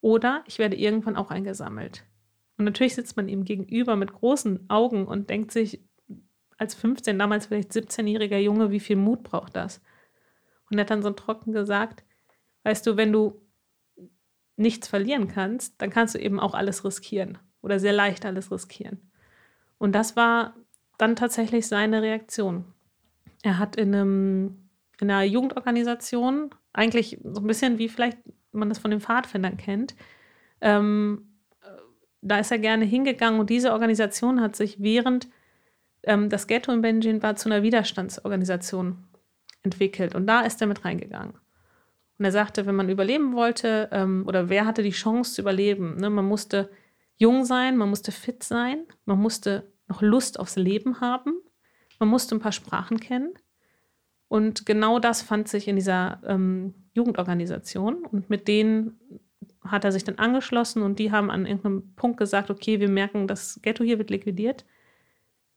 oder 0.00 0.42
ich 0.46 0.58
werde 0.58 0.76
irgendwann 0.76 1.16
auch 1.16 1.30
eingesammelt. 1.30 2.04
Und 2.56 2.64
natürlich 2.64 2.94
sitzt 2.94 3.18
man 3.18 3.28
ihm 3.28 3.44
gegenüber 3.44 3.94
mit 3.94 4.12
großen 4.12 4.70
Augen 4.70 5.06
und 5.06 5.28
denkt 5.28 5.52
sich, 5.52 5.84
als 6.56 6.74
15, 6.74 7.18
damals 7.18 7.46
vielleicht 7.46 7.72
17-jähriger 7.72 8.38
Junge, 8.38 8.70
wie 8.70 8.80
viel 8.80 8.96
Mut 8.96 9.22
braucht 9.22 9.54
das? 9.54 9.82
Und 10.70 10.78
er 10.78 10.82
hat 10.82 10.90
dann 10.90 11.02
so 11.02 11.10
trocken 11.10 11.52
gesagt, 11.52 12.04
weißt 12.62 12.86
du, 12.86 12.96
wenn 12.96 13.12
du 13.12 13.42
nichts 14.60 14.88
verlieren 14.88 15.26
kannst, 15.26 15.80
dann 15.80 15.90
kannst 15.90 16.14
du 16.14 16.18
eben 16.18 16.38
auch 16.38 16.54
alles 16.54 16.84
riskieren 16.84 17.38
oder 17.62 17.80
sehr 17.80 17.92
leicht 17.92 18.26
alles 18.26 18.52
riskieren. 18.52 19.10
Und 19.78 19.94
das 19.94 20.16
war 20.16 20.54
dann 20.98 21.16
tatsächlich 21.16 21.66
seine 21.66 22.02
Reaktion. 22.02 22.66
Er 23.42 23.58
hat 23.58 23.76
in, 23.76 23.94
einem, 23.94 24.68
in 25.00 25.10
einer 25.10 25.24
Jugendorganisation, 25.24 26.50
eigentlich 26.74 27.18
so 27.24 27.40
ein 27.40 27.46
bisschen 27.46 27.78
wie 27.78 27.88
vielleicht 27.88 28.18
man 28.52 28.68
das 28.68 28.78
von 28.78 28.90
den 28.90 29.00
Pfadfindern 29.00 29.56
kennt, 29.56 29.94
ähm, 30.60 31.26
da 32.20 32.38
ist 32.38 32.50
er 32.50 32.58
gerne 32.58 32.84
hingegangen 32.84 33.40
und 33.40 33.48
diese 33.48 33.72
Organisation 33.72 34.42
hat 34.42 34.56
sich 34.56 34.82
während 34.82 35.28
ähm, 36.02 36.28
das 36.28 36.46
Ghetto 36.46 36.70
in 36.70 36.82
Benjin 36.82 37.22
war 37.22 37.36
zu 37.36 37.48
einer 37.48 37.62
Widerstandsorganisation 37.62 39.08
entwickelt 39.62 40.14
und 40.14 40.26
da 40.26 40.40
ist 40.42 40.60
er 40.60 40.66
mit 40.66 40.84
reingegangen. 40.84 41.32
Und 42.20 42.26
er 42.26 42.32
sagte, 42.32 42.66
wenn 42.66 42.74
man 42.74 42.90
überleben 42.90 43.32
wollte, 43.32 43.88
ähm, 43.92 44.24
oder 44.26 44.50
wer 44.50 44.66
hatte 44.66 44.82
die 44.82 44.90
Chance 44.90 45.32
zu 45.32 45.40
überleben, 45.40 45.96
ne? 45.96 46.10
man 46.10 46.26
musste 46.26 46.68
jung 47.16 47.46
sein, 47.46 47.78
man 47.78 47.88
musste 47.88 48.12
fit 48.12 48.42
sein, 48.42 48.84
man 49.06 49.18
musste 49.18 49.72
noch 49.88 50.02
Lust 50.02 50.38
aufs 50.38 50.56
Leben 50.56 51.00
haben, 51.00 51.32
man 51.98 52.10
musste 52.10 52.34
ein 52.34 52.40
paar 52.40 52.52
Sprachen 52.52 53.00
kennen 53.00 53.32
Und 54.28 54.66
genau 54.66 54.98
das 54.98 55.22
fand 55.22 55.48
sich 55.48 55.66
in 55.66 55.76
dieser 55.76 56.20
ähm, 56.26 56.74
Jugendorganisation. 56.92 58.04
Und 58.04 58.28
mit 58.28 58.48
denen 58.48 59.00
hat 59.62 59.86
er 59.86 59.92
sich 59.92 60.04
dann 60.04 60.18
angeschlossen 60.18 60.82
und 60.82 60.98
die 60.98 61.12
haben 61.12 61.30
an 61.30 61.46
irgendeinem 61.46 61.94
Punkt 61.96 62.18
gesagt, 62.18 62.50
okay, 62.50 62.80
wir 62.80 62.90
merken, 62.90 63.28
das 63.28 63.60
Ghetto 63.62 63.82
hier 63.82 63.96
wird 63.96 64.10
liquidiert. 64.10 64.66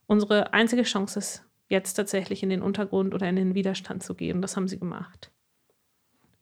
Unsere 0.08 0.54
einzige 0.54 0.84
Chance 0.84 1.20
ist 1.20 1.46
jetzt 1.68 1.96
tatsächlich 1.96 2.42
in 2.42 2.50
den 2.50 2.62
Untergrund 2.62 3.14
oder 3.14 3.28
in 3.28 3.36
den 3.36 3.54
Widerstand 3.54 4.02
zu 4.02 4.16
gehen. 4.16 4.42
Das 4.42 4.56
haben 4.56 4.70
sie 4.70 4.80
gemacht. 4.80 5.33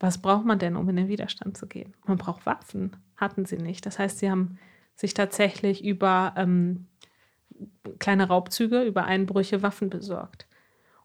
Was 0.02 0.18
braucht 0.18 0.44
man 0.44 0.58
denn, 0.58 0.74
um 0.74 0.88
in 0.88 0.96
den 0.96 1.06
Widerstand 1.06 1.56
zu 1.56 1.68
gehen? 1.68 1.94
Man 2.06 2.18
braucht 2.18 2.44
Waffen. 2.44 2.96
Hatten 3.16 3.44
sie 3.44 3.56
nicht. 3.56 3.86
Das 3.86 4.00
heißt, 4.00 4.18
sie 4.18 4.28
haben 4.28 4.58
sich 4.96 5.14
tatsächlich 5.14 5.84
über 5.84 6.34
ähm, 6.36 6.88
kleine 8.00 8.26
Raubzüge, 8.26 8.82
über 8.82 9.04
Einbrüche 9.04 9.62
Waffen 9.62 9.90
besorgt. 9.90 10.48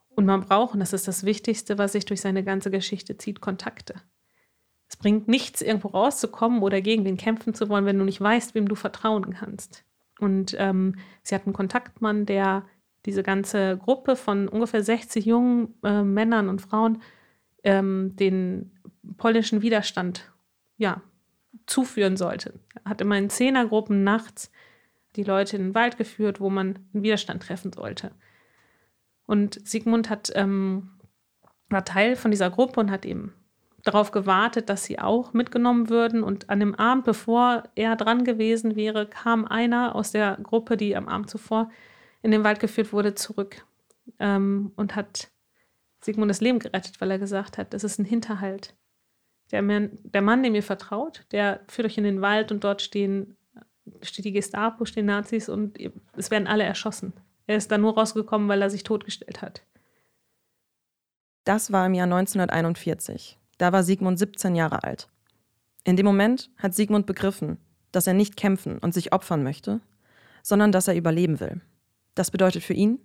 Und 0.10 0.26
man 0.26 0.42
braucht, 0.42 0.74
und 0.74 0.80
das 0.80 0.94
ist 0.94 1.08
das 1.08 1.26
Wichtigste, 1.26 1.78
was 1.78 1.92
sich 1.92 2.06
durch 2.06 2.22
seine 2.22 2.44
ganze 2.44 2.72
Geschichte 2.72 3.18
zieht, 3.18 3.40
Kontakte. 3.40 3.94
Es 4.90 4.98
bringt 4.98 5.28
nichts, 5.28 5.62
irgendwo 5.62 5.90
rauszukommen 5.90 6.64
oder 6.64 6.82
gegen 6.82 7.06
den 7.06 7.18
kämpfen 7.18 7.54
zu 7.54 7.70
wollen, 7.70 7.86
wenn 7.86 8.00
du 8.00 8.04
nicht 8.04 8.20
weißt, 8.20 8.56
wem 8.56 8.68
du 8.68 8.74
vertrauen 8.74 9.32
kannst. 9.32 9.86
Und 10.20 10.56
ähm, 10.58 10.96
sie 11.22 11.36
hat 11.36 11.46
einen 11.46 11.54
Kontaktmann, 11.54 12.26
der 12.26 12.66
diese 13.06 13.22
ganze 13.22 13.78
Gruppe 13.78 14.16
von 14.16 14.48
ungefähr 14.48 14.82
60 14.82 15.24
jungen 15.24 15.76
äh, 15.84 16.02
Männern 16.02 16.50
und 16.50 16.64
Frauen 16.64 17.04
ähm, 17.68 18.16
den 18.16 18.72
polnischen 19.16 19.62
Widerstand 19.62 20.32
ja, 20.78 21.02
zuführen 21.66 22.18
sollte. 22.18 22.60
Er 22.84 22.92
hat 22.92 23.02
immer 23.02 23.18
in 23.18 23.30
Zehnergruppen 23.30 24.04
nachts 24.04 24.52
die 25.16 25.24
Leute 25.24 25.58
in 25.58 25.64
den 25.64 25.76
Wald 25.76 25.98
geführt, 25.98 26.40
wo 26.40 26.50
man 26.50 26.80
einen 26.94 27.04
Widerstand 27.04 27.44
treffen 27.44 27.74
sollte. 27.74 28.12
Und 29.26 29.68
Sigmund 29.68 30.10
hat, 30.10 30.32
ähm, 30.36 30.92
war 31.70 31.84
Teil 31.84 32.16
von 32.16 32.32
dieser 32.32 32.50
Gruppe 32.50 32.80
und 32.80 32.92
hat 32.92 33.06
eben 33.06 33.34
darauf 33.84 34.12
gewartet, 34.12 34.70
dass 34.70 34.84
sie 34.84 35.00
auch 35.00 35.34
mitgenommen 35.34 35.90
würden. 35.90 36.24
Und 36.24 36.50
an 36.50 36.60
dem 36.60 36.76
Abend, 36.76 37.06
bevor 37.06 37.64
er 37.76 37.96
dran 37.96 38.24
gewesen 38.24 38.76
wäre, 38.76 39.08
kam 39.08 39.46
einer 39.46 39.96
aus 39.96 40.12
der 40.12 40.38
Gruppe, 40.42 40.78
die 40.78 40.96
am 40.96 41.08
Abend 41.08 41.30
zuvor 41.30 41.70
in 42.22 42.32
den 42.32 42.44
Wald 42.44 42.60
geführt 42.60 42.94
wurde, 42.94 43.16
zurück 43.16 43.66
ähm, 44.20 44.72
und 44.76 44.96
hat 44.96 45.30
Sigmund 46.02 46.30
das 46.30 46.42
Leben 46.42 46.60
gerettet, 46.60 47.02
weil 47.02 47.12
er 47.12 47.20
gesagt 47.20 47.58
hat, 47.58 47.74
das 47.74 47.84
ist 47.84 48.00
ein 48.00 48.06
Hinterhalt. 48.06 48.76
Der, 49.52 49.62
Mann, 49.62 49.92
der 50.04 50.22
Mann, 50.22 50.44
dem 50.44 50.56
ihr 50.56 50.64
vertraut, 50.64 51.26
der 51.32 51.62
führt 51.68 51.88
euch 51.88 51.98
in 51.98 52.04
den 52.04 52.22
Wald 52.22 52.52
und 52.52 52.64
dort 52.64 52.82
stehen, 52.82 53.38
steht 54.02 54.26
die 54.26 54.34
Gestapo, 54.34 54.86
stehen 54.86 55.06
Nazis 55.06 55.48
und 55.48 55.78
es 56.16 56.32
werden 56.32 56.48
alle 56.48 56.64
erschossen. 56.64 57.14
Er 57.46 57.56
ist 57.58 57.72
da 57.72 57.78
nur 57.78 57.96
rausgekommen, 57.96 58.50
weil 58.50 58.62
er 58.62 58.70
sich 58.70 58.84
totgestellt 58.84 59.42
hat. 59.42 59.64
Das 61.46 61.72
war 61.72 61.86
im 61.86 61.94
Jahr 61.94 62.06
1941. 62.06 63.40
Da 63.58 63.72
war 63.72 63.84
Sigmund 63.84 64.20
17 64.20 64.54
Jahre 64.54 64.84
alt. 64.84 65.08
In 65.86 65.96
dem 65.96 66.06
Moment 66.06 66.50
hat 66.58 66.76
Sigmund 66.76 67.06
begriffen, 67.06 67.58
dass 67.94 68.06
er 68.06 68.14
nicht 68.14 68.36
kämpfen 68.36 68.78
und 68.80 68.94
sich 68.94 69.14
opfern 69.14 69.44
möchte, 69.44 69.80
sondern 70.44 70.74
dass 70.74 70.90
er 70.90 70.96
überleben 70.96 71.40
will. 71.40 71.62
Das 72.16 72.32
bedeutet 72.32 72.64
für 72.64 72.74
ihn 72.74 73.00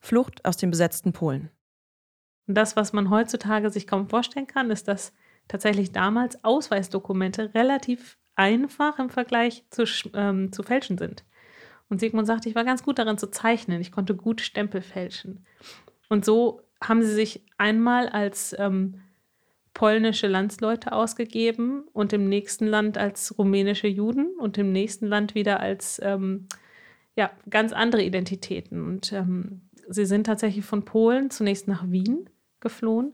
Flucht 0.00 0.44
aus 0.44 0.56
dem 0.56 0.70
besetzten 0.70 1.12
Polen. 1.12 1.50
Und 2.46 2.54
das, 2.56 2.76
was 2.76 2.92
man 2.92 3.10
heutzutage 3.10 3.70
sich 3.70 3.86
kaum 3.86 4.08
vorstellen 4.08 4.46
kann, 4.46 4.70
ist, 4.70 4.88
dass 4.88 5.12
tatsächlich 5.48 5.92
damals 5.92 6.44
Ausweisdokumente 6.44 7.54
relativ 7.54 8.18
einfach 8.34 8.98
im 8.98 9.10
Vergleich 9.10 9.64
zu, 9.70 9.84
ähm, 10.14 10.52
zu 10.52 10.62
fälschen 10.62 10.98
sind. 10.98 11.24
Und 11.88 12.00
Sigmund 12.00 12.26
sagte, 12.26 12.48
ich 12.48 12.54
war 12.54 12.64
ganz 12.64 12.82
gut 12.82 12.98
darin 12.98 13.18
zu 13.18 13.30
zeichnen. 13.30 13.80
Ich 13.80 13.92
konnte 13.92 14.14
gut 14.14 14.40
Stempel 14.40 14.80
fälschen. 14.80 15.44
Und 16.08 16.24
so 16.24 16.62
haben 16.82 17.02
sie 17.02 17.12
sich 17.12 17.44
einmal 17.58 18.08
als 18.08 18.54
ähm, 18.58 19.00
polnische 19.74 20.28
Landsleute 20.28 20.92
ausgegeben 20.92 21.84
und 21.92 22.12
im 22.12 22.28
nächsten 22.28 22.66
Land 22.66 22.96
als 22.96 23.36
rumänische 23.38 23.88
Juden 23.88 24.28
und 24.38 24.56
im 24.56 24.72
nächsten 24.72 25.06
Land 25.06 25.34
wieder 25.34 25.60
als 25.60 26.00
ähm, 26.02 26.46
ja, 27.16 27.30
ganz 27.50 27.72
andere 27.72 28.02
Identitäten. 28.02 28.84
Und 28.84 29.12
ähm, 29.12 29.62
sie 29.88 30.06
sind 30.06 30.24
tatsächlich 30.24 30.64
von 30.64 30.84
Polen 30.84 31.30
zunächst 31.30 31.68
nach 31.68 31.90
Wien 31.90 32.30
geflohen, 32.60 33.12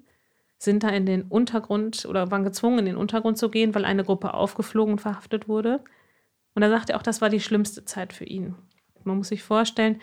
sind 0.61 0.83
da 0.83 0.90
in 0.90 1.07
den 1.07 1.23
Untergrund 1.23 2.05
oder 2.07 2.31
waren 2.31 2.45
gezwungen, 2.45 2.81
in 2.81 2.85
den 2.85 2.97
Untergrund 2.97 3.38
zu 3.38 3.50
gehen, 3.50 3.75
weil 3.75 3.85
eine 3.85 4.05
Gruppe 4.05 4.35
aufgeflogen 4.35 4.93
und 4.93 5.00
verhaftet 5.00 5.49
wurde. 5.49 5.83
Und 6.55 6.62
er 6.62 6.71
sagte 6.71 6.97
auch, 6.97 7.02
das 7.02 7.21
war 7.21 7.31
die 7.31 7.40
schlimmste 7.40 7.85
Zeit 7.85 8.12
für 8.12 8.25
ihn. 8.25 8.55
Man 9.05 9.17
muss 9.17 9.29
sich 9.29 9.43
vorstellen, 9.43 10.00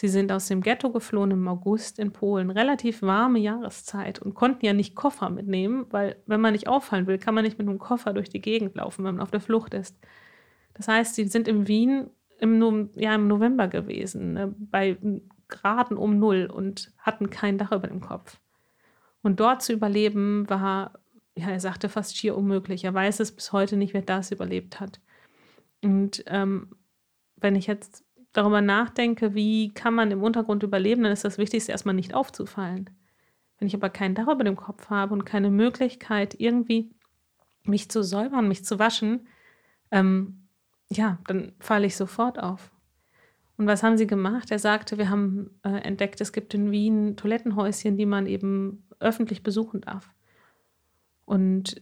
Sie 0.00 0.08
sind 0.08 0.32
aus 0.32 0.48
dem 0.48 0.62
Ghetto 0.62 0.90
geflohen 0.90 1.32
im 1.32 1.46
August 1.46 1.98
in 1.98 2.10
Polen, 2.10 2.48
relativ 2.48 3.02
warme 3.02 3.38
Jahreszeit 3.38 4.18
und 4.18 4.32
konnten 4.32 4.64
ja 4.64 4.72
nicht 4.72 4.94
Koffer 4.94 5.28
mitnehmen, 5.28 5.84
weil 5.90 6.16
wenn 6.24 6.40
man 6.40 6.54
nicht 6.54 6.68
auffallen 6.68 7.06
will, 7.06 7.18
kann 7.18 7.34
man 7.34 7.44
nicht 7.44 7.58
mit 7.58 7.68
einem 7.68 7.78
Koffer 7.78 8.14
durch 8.14 8.30
die 8.30 8.40
Gegend 8.40 8.76
laufen, 8.76 9.04
wenn 9.04 9.16
man 9.16 9.22
auf 9.22 9.30
der 9.30 9.42
Flucht 9.42 9.74
ist. 9.74 9.98
Das 10.72 10.88
heißt, 10.88 11.16
sie 11.16 11.24
sind 11.24 11.48
in 11.48 11.68
Wien 11.68 12.08
im, 12.38 12.88
ja, 12.94 13.14
im 13.14 13.28
November 13.28 13.68
gewesen, 13.68 14.32
ne, 14.32 14.54
bei 14.58 14.96
Graden 15.48 15.98
um 15.98 16.18
Null 16.18 16.50
und 16.50 16.94
hatten 16.96 17.28
kein 17.28 17.58
Dach 17.58 17.72
über 17.72 17.88
dem 17.88 18.00
Kopf. 18.00 18.39
Und 19.22 19.40
dort 19.40 19.62
zu 19.62 19.72
überleben 19.72 20.48
war, 20.48 21.00
ja, 21.36 21.48
er 21.50 21.60
sagte 21.60 21.88
fast 21.88 22.16
schier 22.16 22.36
unmöglich. 22.36 22.84
Er 22.84 22.94
weiß 22.94 23.20
es 23.20 23.32
bis 23.32 23.52
heute 23.52 23.76
nicht, 23.76 23.94
wer 23.94 24.02
das 24.02 24.30
überlebt 24.30 24.80
hat. 24.80 25.00
Und 25.82 26.24
ähm, 26.26 26.70
wenn 27.36 27.56
ich 27.56 27.66
jetzt 27.66 28.04
darüber 28.32 28.60
nachdenke, 28.60 29.34
wie 29.34 29.72
kann 29.72 29.94
man 29.94 30.10
im 30.10 30.22
Untergrund 30.22 30.62
überleben, 30.62 31.02
dann 31.02 31.12
ist 31.12 31.24
das 31.24 31.38
Wichtigste 31.38 31.72
erstmal 31.72 31.94
nicht 31.94 32.14
aufzufallen. 32.14 32.90
Wenn 33.58 33.68
ich 33.68 33.74
aber 33.74 33.90
kein 33.90 34.14
Dach 34.14 34.28
über 34.28 34.44
dem 34.44 34.56
Kopf 34.56 34.88
habe 34.88 35.12
und 35.12 35.24
keine 35.24 35.50
Möglichkeit, 35.50 36.34
irgendwie 36.38 36.90
mich 37.64 37.90
zu 37.90 38.02
säubern, 38.02 38.48
mich 38.48 38.64
zu 38.64 38.78
waschen, 38.78 39.26
ähm, 39.90 40.48
ja, 40.88 41.18
dann 41.26 41.52
falle 41.60 41.86
ich 41.86 41.96
sofort 41.96 42.38
auf. 42.38 42.70
Und 43.56 43.66
was 43.66 43.82
haben 43.82 43.98
sie 43.98 44.06
gemacht? 44.06 44.50
Er 44.50 44.58
sagte, 44.58 44.96
wir 44.96 45.10
haben 45.10 45.50
äh, 45.62 45.82
entdeckt, 45.82 46.20
es 46.20 46.32
gibt 46.32 46.54
in 46.54 46.70
Wien 46.70 47.16
Toilettenhäuschen, 47.16 47.98
die 47.98 48.06
man 48.06 48.26
eben 48.26 48.86
öffentlich 49.00 49.42
besuchen 49.42 49.80
darf. 49.80 50.10
Und 51.24 51.80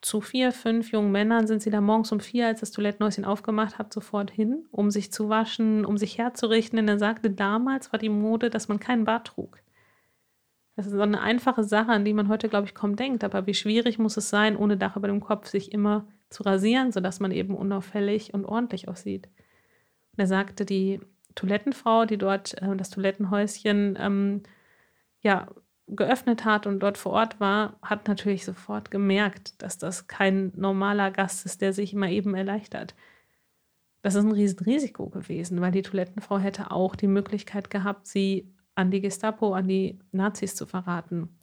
zu 0.00 0.20
vier, 0.20 0.52
fünf 0.52 0.92
jungen 0.92 1.10
Männern 1.10 1.46
sind 1.46 1.62
sie 1.62 1.70
da 1.70 1.80
morgens 1.80 2.12
um 2.12 2.20
vier, 2.20 2.46
als 2.46 2.60
das 2.60 2.70
Toilettenhäuschen 2.70 3.24
aufgemacht 3.24 3.78
hat, 3.78 3.92
sofort 3.92 4.30
hin, 4.30 4.66
um 4.70 4.90
sich 4.90 5.12
zu 5.12 5.28
waschen, 5.28 5.84
um 5.84 5.98
sich 5.98 6.18
herzurichten. 6.18 6.76
Denn 6.76 6.88
er 6.88 6.98
sagte, 6.98 7.30
damals 7.30 7.92
war 7.92 7.98
die 7.98 8.08
Mode, 8.08 8.50
dass 8.50 8.68
man 8.68 8.78
keinen 8.78 9.04
Bart 9.04 9.26
trug. 9.28 9.60
Das 10.76 10.86
ist 10.86 10.92
so 10.92 11.00
eine 11.00 11.22
einfache 11.22 11.64
Sache, 11.64 11.90
an 11.90 12.04
die 12.04 12.12
man 12.12 12.28
heute, 12.28 12.48
glaube 12.48 12.66
ich, 12.66 12.74
kaum 12.74 12.96
denkt. 12.96 13.24
Aber 13.24 13.46
wie 13.46 13.54
schwierig 13.54 13.98
muss 13.98 14.16
es 14.16 14.28
sein, 14.28 14.56
ohne 14.56 14.76
Dach 14.76 14.96
über 14.96 15.08
dem 15.08 15.20
Kopf 15.20 15.48
sich 15.48 15.72
immer 15.72 16.06
zu 16.28 16.42
rasieren, 16.42 16.92
sodass 16.92 17.18
man 17.18 17.32
eben 17.32 17.54
unauffällig 17.54 18.34
und 18.34 18.44
ordentlich 18.44 18.88
aussieht. 18.88 19.26
Und 20.12 20.18
er 20.20 20.26
sagte, 20.26 20.64
die 20.64 21.00
Toilettenfrau, 21.34 22.04
die 22.04 22.18
dort 22.18 22.60
äh, 22.60 22.76
das 22.76 22.90
Toilettenhäuschen 22.90 23.96
ähm, 23.98 24.42
ja, 25.22 25.48
geöffnet 25.88 26.44
hat 26.44 26.66
und 26.66 26.80
dort 26.80 26.98
vor 26.98 27.12
Ort 27.12 27.38
war, 27.38 27.78
hat 27.82 28.08
natürlich 28.08 28.44
sofort 28.44 28.90
gemerkt, 28.90 29.62
dass 29.62 29.78
das 29.78 30.08
kein 30.08 30.52
normaler 30.56 31.10
Gast 31.10 31.46
ist, 31.46 31.60
der 31.60 31.72
sich 31.72 31.94
mal 31.94 32.10
eben 32.10 32.34
erleichtert. 32.34 32.94
Das 34.02 34.14
ist 34.14 34.24
ein 34.24 34.32
Riesenrisiko 34.32 35.08
gewesen, 35.08 35.60
weil 35.60 35.72
die 35.72 35.82
Toilettenfrau 35.82 36.38
hätte 36.38 36.70
auch 36.70 36.96
die 36.96 37.08
Möglichkeit 37.08 37.70
gehabt, 37.70 38.06
sie 38.06 38.52
an 38.74 38.90
die 38.90 39.00
Gestapo, 39.00 39.54
an 39.54 39.68
die 39.68 39.98
Nazis 40.12 40.54
zu 40.54 40.66
verraten. 40.66 41.36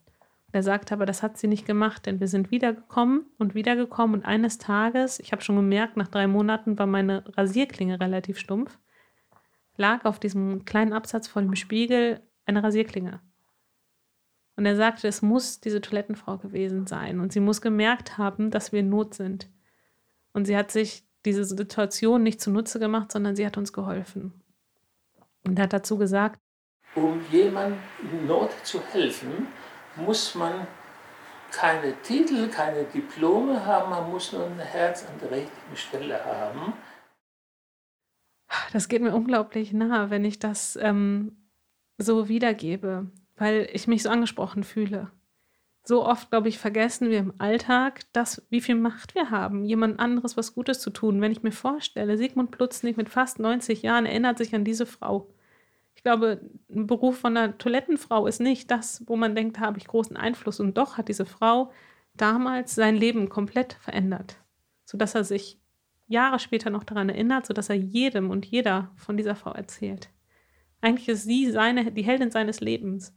Er 0.52 0.62
sagte 0.62 0.94
aber, 0.94 1.04
das 1.04 1.22
hat 1.22 1.36
sie 1.36 1.48
nicht 1.48 1.66
gemacht, 1.66 2.06
denn 2.06 2.20
wir 2.20 2.28
sind 2.28 2.52
wiedergekommen 2.52 3.26
und 3.38 3.56
wiedergekommen 3.56 4.20
und 4.20 4.24
eines 4.24 4.58
Tages, 4.58 5.18
ich 5.18 5.32
habe 5.32 5.42
schon 5.42 5.56
gemerkt, 5.56 5.96
nach 5.96 6.06
drei 6.06 6.28
Monaten 6.28 6.78
war 6.78 6.86
meine 6.86 7.24
Rasierklinge 7.36 7.98
relativ 7.98 8.38
stumpf, 8.38 8.78
lag 9.76 10.04
auf 10.04 10.20
diesem 10.20 10.64
kleinen 10.64 10.92
Absatz 10.92 11.26
vor 11.26 11.42
dem 11.42 11.56
Spiegel 11.56 12.20
eine 12.46 12.62
Rasierklinge. 12.62 13.20
Und 14.56 14.66
er 14.66 14.76
sagte, 14.76 15.08
es 15.08 15.22
muss 15.22 15.60
diese 15.60 15.80
Toilettenfrau 15.80 16.38
gewesen 16.38 16.86
sein. 16.86 17.20
Und 17.20 17.32
sie 17.32 17.40
muss 17.40 17.60
gemerkt 17.60 18.18
haben, 18.18 18.50
dass 18.50 18.72
wir 18.72 18.80
in 18.80 18.88
Not 18.88 19.14
sind. 19.14 19.48
Und 20.32 20.46
sie 20.46 20.56
hat 20.56 20.70
sich 20.70 21.04
diese 21.24 21.44
Situation 21.44 22.22
nicht 22.22 22.40
zunutze 22.40 22.78
gemacht, 22.78 23.10
sondern 23.10 23.34
sie 23.34 23.46
hat 23.46 23.56
uns 23.56 23.72
geholfen. 23.72 24.32
Und 25.44 25.58
er 25.58 25.64
hat 25.64 25.72
dazu 25.72 25.98
gesagt, 25.98 26.38
um 26.94 27.20
jemandem 27.30 27.78
in 28.12 28.26
Not 28.26 28.50
zu 28.62 28.80
helfen, 28.92 29.48
muss 29.96 30.34
man 30.34 30.66
keine 31.50 32.00
Titel, 32.02 32.48
keine 32.48 32.84
Diplome 32.84 33.64
haben, 33.64 33.90
man 33.90 34.10
muss 34.10 34.32
nur 34.32 34.46
ein 34.46 34.58
Herz 34.58 35.04
an 35.04 35.18
der 35.20 35.30
richtigen 35.30 35.76
Stelle 35.76 36.24
haben. 36.24 36.72
Das 38.72 38.88
geht 38.88 39.02
mir 39.02 39.14
unglaublich 39.14 39.72
nahe, 39.72 40.10
wenn 40.10 40.24
ich 40.24 40.38
das 40.38 40.76
ähm, 40.80 41.36
so 41.98 42.28
wiedergebe 42.28 43.10
weil 43.36 43.68
ich 43.72 43.86
mich 43.86 44.02
so 44.02 44.10
angesprochen 44.10 44.64
fühle. 44.64 45.10
So 45.86 46.06
oft, 46.06 46.30
glaube 46.30 46.48
ich, 46.48 46.58
vergessen 46.58 47.10
wir 47.10 47.18
im 47.18 47.34
Alltag, 47.38 48.00
dass, 48.12 48.42
wie 48.48 48.62
viel 48.62 48.74
Macht 48.74 49.14
wir 49.14 49.30
haben, 49.30 49.64
jemand 49.64 50.00
anderes 50.00 50.36
was 50.36 50.54
Gutes 50.54 50.80
zu 50.80 50.90
tun. 50.90 51.20
Wenn 51.20 51.32
ich 51.32 51.42
mir 51.42 51.52
vorstelle, 51.52 52.16
Sigmund 52.16 52.50
Plutznig 52.50 52.96
mit 52.96 53.10
fast 53.10 53.38
90 53.38 53.82
Jahren 53.82 54.06
erinnert 54.06 54.38
sich 54.38 54.54
an 54.54 54.64
diese 54.64 54.86
Frau. 54.86 55.28
Ich 55.94 56.02
glaube, 56.02 56.40
ein 56.70 56.86
Beruf 56.86 57.18
von 57.18 57.36
einer 57.36 57.58
Toilettenfrau 57.58 58.26
ist 58.26 58.40
nicht 58.40 58.70
das, 58.70 59.02
wo 59.06 59.16
man 59.16 59.34
denkt, 59.34 59.58
da 59.58 59.62
habe 59.62 59.78
ich 59.78 59.86
großen 59.86 60.16
Einfluss. 60.16 60.58
Und 60.58 60.78
doch 60.78 60.96
hat 60.96 61.08
diese 61.08 61.26
Frau 61.26 61.70
damals 62.14 62.74
sein 62.74 62.96
Leben 62.96 63.28
komplett 63.28 63.74
verändert, 63.74 64.38
sodass 64.84 65.14
er 65.14 65.24
sich 65.24 65.58
Jahre 66.06 66.38
später 66.38 66.70
noch 66.70 66.84
daran 66.84 67.08
erinnert, 67.08 67.46
sodass 67.46 67.68
er 67.68 67.76
jedem 67.76 68.30
und 68.30 68.46
jeder 68.46 68.90
von 68.96 69.16
dieser 69.16 69.36
Frau 69.36 69.52
erzählt. 69.52 70.08
Eigentlich 70.80 71.08
ist 71.08 71.24
sie 71.24 71.50
seine, 71.50 71.92
die 71.92 72.04
Heldin 72.04 72.30
seines 72.30 72.60
Lebens. 72.60 73.14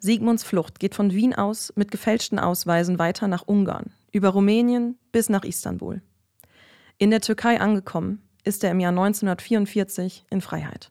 Sigmunds 0.00 0.44
Flucht 0.44 0.80
geht 0.80 0.94
von 0.94 1.12
Wien 1.12 1.34
aus 1.34 1.72
mit 1.76 1.90
gefälschten 1.90 2.38
Ausweisen 2.38 2.98
weiter 2.98 3.28
nach 3.28 3.46
Ungarn, 3.46 3.92
über 4.12 4.30
Rumänien 4.30 4.98
bis 5.12 5.28
nach 5.28 5.44
Istanbul. 5.44 6.00
In 6.96 7.10
der 7.10 7.20
Türkei 7.20 7.60
angekommen, 7.60 8.22
ist 8.42 8.64
er 8.64 8.70
im 8.70 8.80
Jahr 8.80 8.92
1944 8.92 10.24
in 10.30 10.40
Freiheit. 10.40 10.90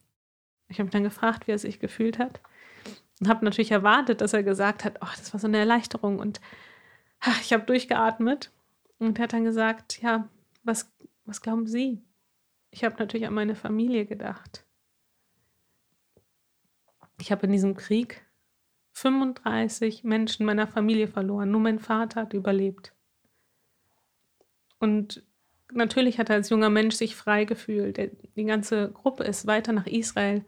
Ich 0.68 0.78
habe 0.78 0.86
mich 0.86 0.94
dann 0.94 1.04
gefragt, 1.04 1.48
wie 1.48 1.52
er 1.52 1.58
sich 1.58 1.80
gefühlt 1.80 2.20
hat 2.20 2.40
und 3.20 3.28
habe 3.28 3.44
natürlich 3.44 3.72
erwartet, 3.72 4.22
dass 4.22 4.34
er 4.34 4.44
gesagt 4.44 4.86
hat, 4.86 5.00
oh, 5.02 5.08
das 5.18 5.34
war 5.34 5.40
so 5.40 5.48
eine 5.48 5.58
Erleichterung 5.58 6.20
und 6.20 6.40
ach, 7.20 7.42
ich 7.42 7.52
habe 7.52 7.66
durchgeatmet 7.66 8.52
und 9.00 9.18
er 9.18 9.24
hat 9.24 9.34
dann 9.34 9.44
gesagt, 9.44 10.02
ja, 10.04 10.30
was, 10.64 10.92
was 11.26 11.42
glauben 11.42 11.66
Sie? 11.66 12.04
Ich 12.70 12.84
habe 12.84 12.98
natürlich 13.00 13.26
an 13.26 13.34
meine 13.34 13.56
Familie 13.56 14.06
gedacht. 14.06 14.64
Ich 17.20 17.32
habe 17.32 17.48
in 17.48 17.52
diesem 17.52 17.76
Krieg 17.76 18.24
35 19.02 20.04
Menschen 20.04 20.46
meiner 20.46 20.68
Familie 20.68 21.08
verloren. 21.08 21.52
Nur 21.52 21.62
mein 21.62 21.80
Vater 21.80 22.22
hat 22.22 22.34
überlebt. 22.34 22.94
Und 24.80 25.24
natürlich 25.72 26.20
hat 26.20 26.30
er 26.30 26.36
als 26.36 26.50
junger 26.50 26.70
Mensch 26.70 26.96
sich 26.96 27.16
frei 27.16 27.46
gefühlt. 27.46 27.98
Die 28.36 28.44
ganze 28.44 28.92
Gruppe 28.92 29.24
ist 29.24 29.48
weiter 29.48 29.72
nach 29.72 29.88
Israel 29.88 30.44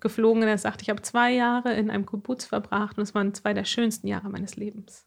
geflogen. 0.00 0.42
Er 0.42 0.58
sagt, 0.58 0.82
ich 0.82 0.90
habe 0.90 1.02
zwei 1.02 1.32
Jahre 1.32 1.74
in 1.74 1.90
einem 1.90 2.06
Kibbutz 2.06 2.44
verbracht 2.44 2.98
und 2.98 3.04
es 3.04 3.14
waren 3.14 3.34
zwei 3.34 3.54
der 3.54 3.64
schönsten 3.64 4.08
Jahre 4.08 4.30
meines 4.30 4.56
Lebens. 4.56 5.06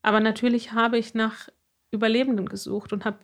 Aber 0.00 0.20
natürlich 0.20 0.72
habe 0.72 0.96
ich 0.98 1.14
nach 1.14 1.48
Überlebenden 1.90 2.48
gesucht 2.48 2.92
und 2.92 3.04
habe 3.04 3.18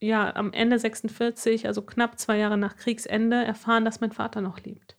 ja 0.00 0.34
am 0.36 0.52
Ende 0.52 0.78
46, 0.78 1.66
also 1.66 1.82
knapp 1.82 2.18
zwei 2.18 2.36
Jahre 2.36 2.58
nach 2.58 2.76
Kriegsende, 2.76 3.44
erfahren, 3.44 3.84
dass 3.84 4.00
mein 4.00 4.12
Vater 4.12 4.40
noch 4.40 4.60
lebt. 4.60 4.97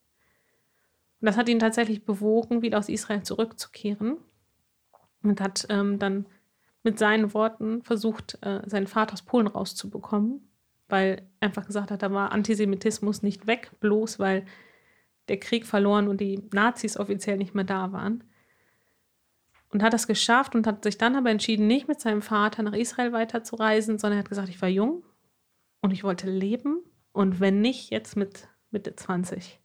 Und 1.21 1.25
das 1.25 1.37
hat 1.37 1.49
ihn 1.49 1.59
tatsächlich 1.59 2.05
bewogen, 2.05 2.61
wieder 2.61 2.77
aus 2.77 2.89
Israel 2.89 3.23
zurückzukehren 3.23 4.17
und 5.21 5.41
hat 5.41 5.65
ähm, 5.69 5.99
dann 5.99 6.25
mit 6.83 6.97
seinen 6.97 7.33
Worten 7.33 7.83
versucht, 7.83 8.37
äh, 8.41 8.61
seinen 8.65 8.87
Vater 8.87 9.13
aus 9.13 9.23
Polen 9.23 9.47
rauszubekommen, 9.47 10.49
weil 10.87 11.27
er 11.39 11.47
einfach 11.47 11.65
gesagt 11.65 11.91
hat, 11.91 12.01
da 12.01 12.11
war 12.11 12.31
Antisemitismus 12.31 13.21
nicht 13.21 13.47
weg, 13.47 13.71
bloß 13.81 14.19
weil 14.19 14.45
der 15.27 15.39
Krieg 15.39 15.65
verloren 15.65 16.07
und 16.07 16.21
die 16.21 16.47
Nazis 16.53 16.97
offiziell 16.97 17.37
nicht 17.37 17.53
mehr 17.53 17.65
da 17.65 17.91
waren. 17.91 18.23
Und 19.71 19.83
hat 19.83 19.93
das 19.93 20.07
geschafft 20.07 20.55
und 20.55 20.65
hat 20.65 20.83
sich 20.83 20.97
dann 20.97 21.15
aber 21.15 21.29
entschieden, 21.29 21.67
nicht 21.67 21.87
mit 21.87 21.99
seinem 21.99 22.23
Vater 22.23 22.63
nach 22.63 22.73
Israel 22.73 23.11
weiterzureisen, 23.11 23.99
sondern 23.99 24.17
er 24.17 24.23
hat 24.23 24.29
gesagt, 24.29 24.49
ich 24.49 24.61
war 24.61 24.69
jung 24.69 25.03
und 25.81 25.91
ich 25.91 26.03
wollte 26.03 26.29
leben 26.29 26.81
und 27.11 27.39
wenn 27.39 27.61
nicht, 27.61 27.91
jetzt 27.91 28.15
mit 28.15 28.47
Mitte 28.71 28.95
20. 28.95 29.59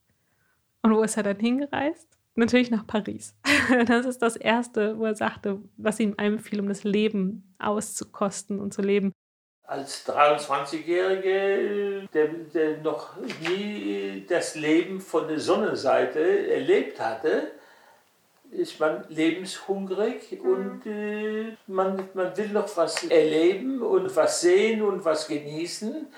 Und 0.85 0.95
wo 0.95 1.03
ist 1.03 1.17
er 1.17 1.23
dann 1.23 1.41
hingereist? 1.41 2.07
Natürlich 2.35 2.71
nach 2.71 2.87
Paris. 2.87 3.35
Das 3.87 4.05
ist 4.05 4.21
das 4.21 4.37
Erste, 4.37 4.99
wo 4.99 5.07
er 5.07 5.15
sagte, 5.15 5.59
was 5.79 5.99
ihm 5.99 6.13
einfiel, 6.19 6.61
um 6.61 6.69
das 6.69 6.85
Leben 6.85 7.57
auszukosten 7.59 8.61
und 8.61 8.75
zu 8.75 8.83
leben. 8.83 9.11
Als 9.67 10.07
23-Jährige, 10.07 12.07
der, 12.13 12.29
der 12.53 12.83
noch 12.83 13.17
nie 13.49 14.27
das 14.29 14.57
Leben 14.57 15.01
von 15.01 15.27
der 15.27 15.41
Sonnenseite 15.41 16.51
erlebt 16.51 17.01
hatte, 17.01 17.53
ist 18.51 18.79
man 18.79 19.07
lebenshungrig 19.09 20.33
mhm. 20.33 20.51
und 20.51 20.87
äh, 20.87 21.57
man, 21.67 22.11
man 22.13 22.37
will 22.37 22.49
noch 22.49 22.77
was 22.77 23.05
erleben 23.05 23.81
und 23.81 24.15
was 24.15 24.43
sehen 24.43 24.83
und 24.83 25.03
was 25.07 25.27
genießen. 25.27 26.09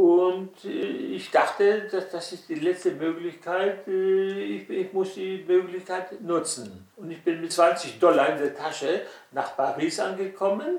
Und 0.00 0.64
äh, 0.64 1.14
ich 1.14 1.30
dachte, 1.30 1.86
dass 1.92 2.10
das 2.10 2.32
ist 2.32 2.48
die 2.48 2.54
letzte 2.54 2.92
Möglichkeit, 2.92 3.86
äh, 3.86 4.40
ich, 4.40 4.70
ich 4.70 4.92
muss 4.94 5.12
die 5.12 5.44
Möglichkeit 5.46 6.22
nutzen. 6.22 6.88
Und 6.96 7.10
ich 7.10 7.22
bin 7.22 7.42
mit 7.42 7.52
20 7.52 7.98
Dollar 7.98 8.30
in 8.30 8.38
der 8.38 8.54
Tasche 8.54 9.02
nach 9.30 9.54
Paris 9.58 10.00
angekommen 10.00 10.78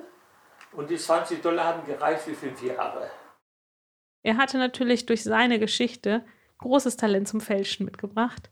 und 0.71 0.89
die 0.89 0.97
20 0.97 1.39
Dollar 1.39 1.65
haben 1.65 1.85
gereicht 1.85 2.21
für 2.21 2.33
fünf 2.33 2.63
Jahre. 2.63 3.11
Er 4.23 4.37
hatte 4.37 4.57
natürlich 4.57 5.05
durch 5.05 5.21
seine 5.21 5.59
Geschichte 5.59 6.25
großes 6.57 6.97
Talent 6.97 7.27
zum 7.27 7.41
Fälschen 7.41 7.85
mitgebracht 7.85 8.49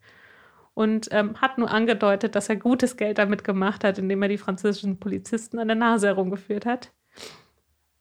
und 0.75 1.07
ähm, 1.09 1.41
hat 1.41 1.57
nur 1.57 1.71
angedeutet, 1.71 2.35
dass 2.35 2.47
er 2.47 2.57
gutes 2.57 2.95
Geld 2.95 3.17
damit 3.17 3.43
gemacht 3.43 3.83
hat, 3.83 3.97
indem 3.97 4.21
er 4.21 4.29
die 4.29 4.37
französischen 4.37 4.99
Polizisten 4.99 5.57
an 5.57 5.67
der 5.67 5.77
Nase 5.77 6.05
herumgeführt 6.05 6.67
hat. 6.67 6.91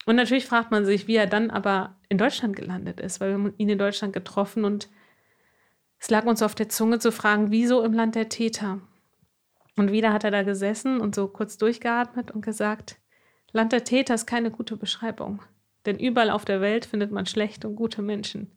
Und 0.09 0.17
natürlich 0.17 0.47
fragt 0.47 0.71
man 0.71 0.87
sich, 0.87 1.07
wie 1.07 1.17
er 1.17 1.27
dann 1.27 1.51
aber 1.51 1.95
in 2.09 2.17
Deutschland 2.17 2.57
gelandet 2.57 2.99
ist, 2.99 3.21
weil 3.21 3.29
wir 3.29 3.35
haben 3.35 3.53
ihn 3.59 3.69
in 3.69 3.77
Deutschland 3.77 4.15
getroffen 4.15 4.65
und 4.65 4.89
es 5.99 6.09
lag 6.09 6.25
uns 6.25 6.41
auf 6.41 6.55
der 6.55 6.71
Zunge 6.71 6.99
zu 6.99 7.13
fragen, 7.13 7.51
wieso 7.51 7.83
im 7.83 7.93
Land 7.93 8.15
der 8.15 8.31
Täter? 8.31 8.81
Und 9.77 9.93
wieder 9.93 10.15
hat 10.15 10.25
er 10.25 10.31
da 10.31 10.45
gesessen 10.45 11.03
und 11.03 11.15
so 11.15 11.29
kurz 11.29 11.59
durchgeatmet 11.59 12.31
und 12.31 12.41
gesagt, 12.41 12.97
Land 13.53 13.73
der 13.73 13.85
Täter 13.85 14.15
ist 14.15 14.25
keine 14.25 14.51
gute 14.51 14.79
Beschreibung, 14.79 15.43
denn 15.85 15.99
überall 15.99 16.31
auf 16.31 16.47
der 16.47 16.63
Welt 16.63 16.87
findet 16.87 17.13
man 17.13 17.27
schlechte 17.27 17.69
und 17.69 17.77
gute 17.77 18.01
Menschen. 18.01 18.51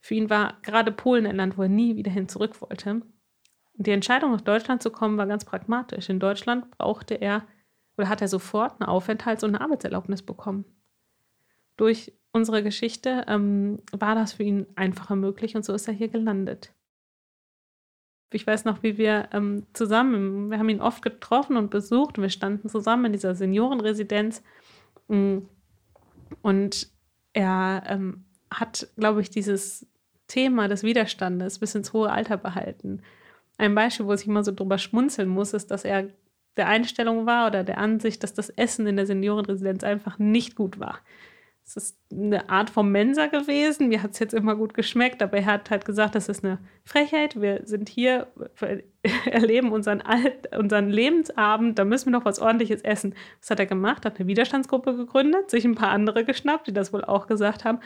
Für 0.00 0.16
ihn 0.16 0.30
war 0.30 0.58
gerade 0.62 0.90
Polen 0.90 1.28
ein 1.28 1.36
Land, 1.36 1.58
wo 1.58 1.62
er 1.62 1.68
nie 1.68 1.94
wieder 1.94 2.10
hin 2.10 2.28
zurück 2.28 2.60
wollte. 2.60 2.90
Und 2.94 3.86
die 3.86 3.92
Entscheidung, 3.92 4.32
nach 4.32 4.40
Deutschland 4.40 4.82
zu 4.82 4.90
kommen, 4.90 5.16
war 5.16 5.28
ganz 5.28 5.44
pragmatisch. 5.44 6.08
In 6.08 6.18
Deutschland 6.18 6.72
brauchte 6.72 7.14
er 7.14 7.46
oder 8.00 8.08
hat 8.08 8.22
er 8.22 8.28
sofort 8.28 8.80
eine 8.80 8.88
Aufenthalts- 8.88 9.44
und 9.44 9.54
eine 9.54 9.60
Arbeitserlaubnis 9.60 10.22
bekommen. 10.22 10.64
Durch 11.76 12.12
unsere 12.32 12.62
Geschichte 12.62 13.24
ähm, 13.28 13.80
war 13.92 14.14
das 14.14 14.32
für 14.32 14.42
ihn 14.42 14.66
einfacher 14.74 15.16
möglich 15.16 15.54
und 15.54 15.66
so 15.66 15.74
ist 15.74 15.86
er 15.86 15.92
hier 15.92 16.08
gelandet. 16.08 16.72
Ich 18.32 18.46
weiß 18.46 18.64
noch, 18.64 18.82
wie 18.82 18.96
wir 18.96 19.28
ähm, 19.32 19.66
zusammen, 19.74 20.50
wir 20.50 20.58
haben 20.58 20.68
ihn 20.70 20.80
oft 20.80 21.02
getroffen 21.02 21.58
und 21.58 21.70
besucht 21.70 22.16
und 22.16 22.22
wir 22.22 22.30
standen 22.30 22.70
zusammen 22.70 23.06
in 23.06 23.12
dieser 23.12 23.34
Seniorenresidenz 23.34 24.42
mm, 25.08 25.38
und 26.40 26.88
er 27.34 27.82
ähm, 27.86 28.24
hat, 28.50 28.88
glaube 28.96 29.20
ich, 29.20 29.28
dieses 29.28 29.86
Thema 30.26 30.68
des 30.68 30.84
Widerstandes 30.84 31.58
bis 31.58 31.74
ins 31.74 31.92
hohe 31.92 32.10
Alter 32.10 32.38
behalten. 32.38 33.02
Ein 33.58 33.74
Beispiel, 33.74 34.06
wo 34.06 34.14
ich 34.14 34.26
immer 34.26 34.42
so 34.42 34.52
drüber 34.52 34.78
schmunzeln 34.78 35.28
muss, 35.28 35.52
ist, 35.52 35.70
dass 35.70 35.84
er 35.84 36.08
der 36.56 36.66
Einstellung 36.66 37.26
war 37.26 37.46
oder 37.46 37.64
der 37.64 37.78
Ansicht, 37.78 38.22
dass 38.22 38.34
das 38.34 38.50
Essen 38.50 38.86
in 38.86 38.96
der 38.96 39.06
Seniorenresidenz 39.06 39.84
einfach 39.84 40.18
nicht 40.18 40.56
gut 40.56 40.78
war. 40.78 41.00
Es 41.64 41.76
ist 41.76 41.98
eine 42.10 42.50
Art 42.50 42.68
von 42.68 42.90
Mensa 42.90 43.26
gewesen. 43.26 43.88
Mir 43.88 44.02
hat 44.02 44.12
es 44.12 44.18
jetzt 44.18 44.34
immer 44.34 44.56
gut 44.56 44.74
geschmeckt, 44.74 45.22
aber 45.22 45.36
er 45.36 45.46
hat 45.46 45.70
halt 45.70 45.84
gesagt, 45.84 46.16
das 46.16 46.28
ist 46.28 46.44
eine 46.44 46.58
Frechheit. 46.84 47.40
Wir 47.40 47.60
sind 47.64 47.88
hier, 47.88 48.26
erleben 49.30 49.70
unseren, 49.70 50.00
Alt, 50.00 50.54
unseren 50.56 50.90
Lebensabend, 50.90 51.78
da 51.78 51.84
müssen 51.84 52.06
wir 52.06 52.18
noch 52.18 52.24
was 52.24 52.40
Ordentliches 52.40 52.82
essen. 52.82 53.14
Was 53.40 53.50
hat 53.50 53.60
er 53.60 53.66
gemacht? 53.66 54.04
Hat 54.04 54.18
eine 54.18 54.26
Widerstandsgruppe 54.26 54.96
gegründet, 54.96 55.50
sich 55.50 55.64
ein 55.64 55.76
paar 55.76 55.90
andere 55.90 56.24
geschnappt, 56.24 56.66
die 56.66 56.72
das 56.72 56.92
wohl 56.92 57.04
auch 57.04 57.28
gesagt 57.28 57.64
haben, 57.64 57.78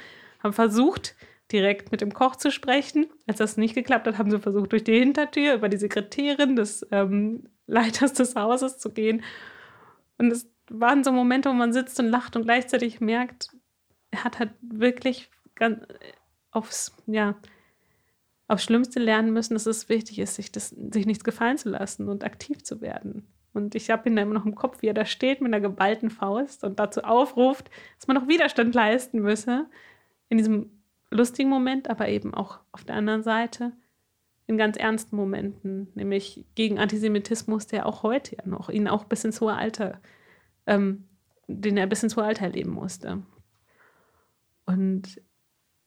haben 0.42 0.55
versucht, 0.55 1.14
direkt 1.52 1.92
mit 1.92 2.00
dem 2.00 2.12
Koch 2.12 2.37
zu 2.37 2.50
sprechen. 2.50 3.07
Als 3.26 3.38
das 3.38 3.57
nicht 3.57 3.74
geklappt 3.74 4.07
hat, 4.07 4.18
haben 4.18 4.30
sie 4.30 4.38
versucht, 4.38 4.72
durch 4.72 4.85
die 4.85 4.98
Hintertür 4.98 5.54
über 5.54 5.68
die 5.68 5.76
Sekretärin 5.76 6.57
des 6.57 6.87
ähm, 6.90 7.48
Leiters 7.66 8.12
des 8.14 8.35
Hauses 8.35 8.78
zu 8.78 8.90
gehen. 8.90 9.22
Und 10.18 10.33
es 10.33 10.48
waren 10.68 11.04
so 11.04 11.12
Momente, 11.12 11.50
wo 11.50 11.54
man 11.54 11.72
sitzt 11.72 11.98
und 12.00 12.07
lacht 12.07 12.37
und 12.37 12.44
gleichzeitig 12.44 13.00
merkt, 13.00 13.54
er 14.11 14.24
hat 14.24 14.38
halt 14.38 14.52
wirklich 14.61 15.30
ganz 15.54 15.85
aufs, 16.50 16.94
ja, 17.07 17.37
aufs 18.48 18.64
Schlimmste 18.64 19.00
lernen 19.00 19.33
müssen, 19.33 19.54
dass 19.54 19.66
es 19.66 19.88
wichtig 19.88 20.18
ist, 20.18 20.37
sich, 20.37 20.52
das, 20.52 20.70
sich 20.70 21.07
nichts 21.07 21.24
gefallen 21.24 21.59
zu 21.59 21.70
lassen 21.70 22.09
und 22.09 22.24
aktiv 22.24 22.62
zu 22.62 22.80
werden. 22.80 23.26
Und 23.52 23.74
ich 23.74 23.90
habe 23.90 24.09
ihn 24.09 24.16
da 24.16 24.22
immer 24.22 24.35
noch 24.35 24.46
im 24.46 24.54
Kopf, 24.54 24.83
wie 24.83 24.88
er 24.88 24.94
da 24.94 25.04
steht 25.04 25.40
mit 25.40 25.52
einer 25.52 25.61
geballten 25.61 26.11
Faust 26.11 26.64
und 26.64 26.78
dazu 26.78 27.02
aufruft, 27.02 27.70
dass 27.96 28.07
man 28.07 28.16
noch 28.16 28.28
Widerstand 28.28 28.74
leisten 28.74 29.20
müsse. 29.20 29.66
In 30.28 30.38
diesem 30.38 30.83
lustigen 31.14 31.48
Moment, 31.48 31.88
aber 31.88 32.09
eben 32.09 32.35
auch 32.35 32.61
auf 32.72 32.85
der 32.85 32.96
anderen 32.96 33.22
Seite 33.22 33.72
in 34.46 34.59
ganz 34.59 34.77
ernsten 34.77 35.16
Momenten, 35.16 35.88
nämlich 35.94 36.44
gegen 36.55 36.79
Antisemitismus, 36.79 37.66
der 37.66 37.87
auch 37.87 38.03
heute 38.03 38.37
ja 38.37 38.46
noch, 38.46 38.68
ihn 38.68 38.88
auch 38.88 39.05
bis 39.05 39.24
ins 39.24 39.40
hohe 39.40 39.55
Alter, 39.55 40.00
ähm, 40.66 41.09
den 41.46 41.77
er 41.77 41.87
bis 41.87 42.03
ins 42.03 42.16
hohe 42.16 42.24
Alter 42.24 42.44
erleben 42.44 42.72
musste. 42.72 43.22
Und 44.66 45.20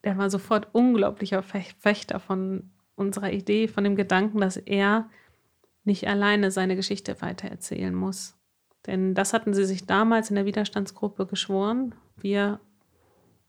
er 0.02 0.18
war 0.18 0.30
sofort 0.30 0.74
unglaublicher 0.74 1.44
Fechter 1.44 2.20
von 2.20 2.72
unserer 2.96 3.32
Idee, 3.32 3.68
von 3.68 3.84
dem 3.84 3.96
Gedanken, 3.96 4.40
dass 4.40 4.58
er 4.58 5.10
nicht 5.84 6.08
alleine 6.08 6.52
seine 6.52 6.76
Geschichte 6.76 7.22
weitererzählen 7.22 7.94
muss. 7.94 8.38
Denn 8.86 9.14
das 9.14 9.34
hatten 9.34 9.54
sie 9.54 9.66
sich 9.66 9.86
damals 9.86 10.30
in 10.30 10.36
der 10.36 10.46
Widerstandsgruppe 10.46 11.26
geschworen. 11.28 11.94
Wir, 12.16 12.60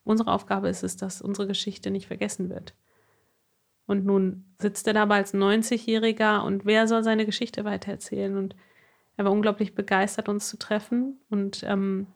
unsere 0.09 0.33
Aufgabe 0.33 0.69
ist 0.69 0.83
es, 0.83 0.97
dass 0.97 1.21
unsere 1.21 1.47
Geschichte 1.47 1.91
nicht 1.91 2.07
vergessen 2.07 2.49
wird. 2.49 2.75
Und 3.87 4.05
nun 4.05 4.45
sitzt 4.59 4.87
er 4.87 4.95
dabei 4.95 5.17
als 5.17 5.35
90-Jähriger 5.35 6.45
und 6.45 6.65
wer 6.67 6.87
soll 6.87 7.03
seine 7.03 7.25
Geschichte 7.25 7.65
weitererzählen? 7.65 8.37
Und 8.37 8.55
er 9.17 9.25
war 9.25 9.33
unglaublich 9.33 9.75
begeistert, 9.75 10.29
uns 10.29 10.49
zu 10.49 10.59
treffen 10.59 11.21
und 11.31 11.63
ähm, 11.65 12.07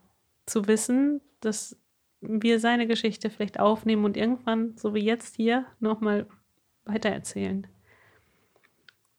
zu 0.47 0.67
wissen, 0.67 1.21
dass 1.41 1.77
wir 2.21 2.61
seine 2.61 2.87
Geschichte 2.87 3.31
vielleicht 3.31 3.59
aufnehmen 3.59 4.05
und 4.05 4.17
irgendwann, 4.17 4.77
so 4.77 4.95
wie 4.95 5.05
jetzt 5.05 5.37
hier, 5.37 5.67
nochmal 5.81 6.27
weitererzählen. 6.85 7.67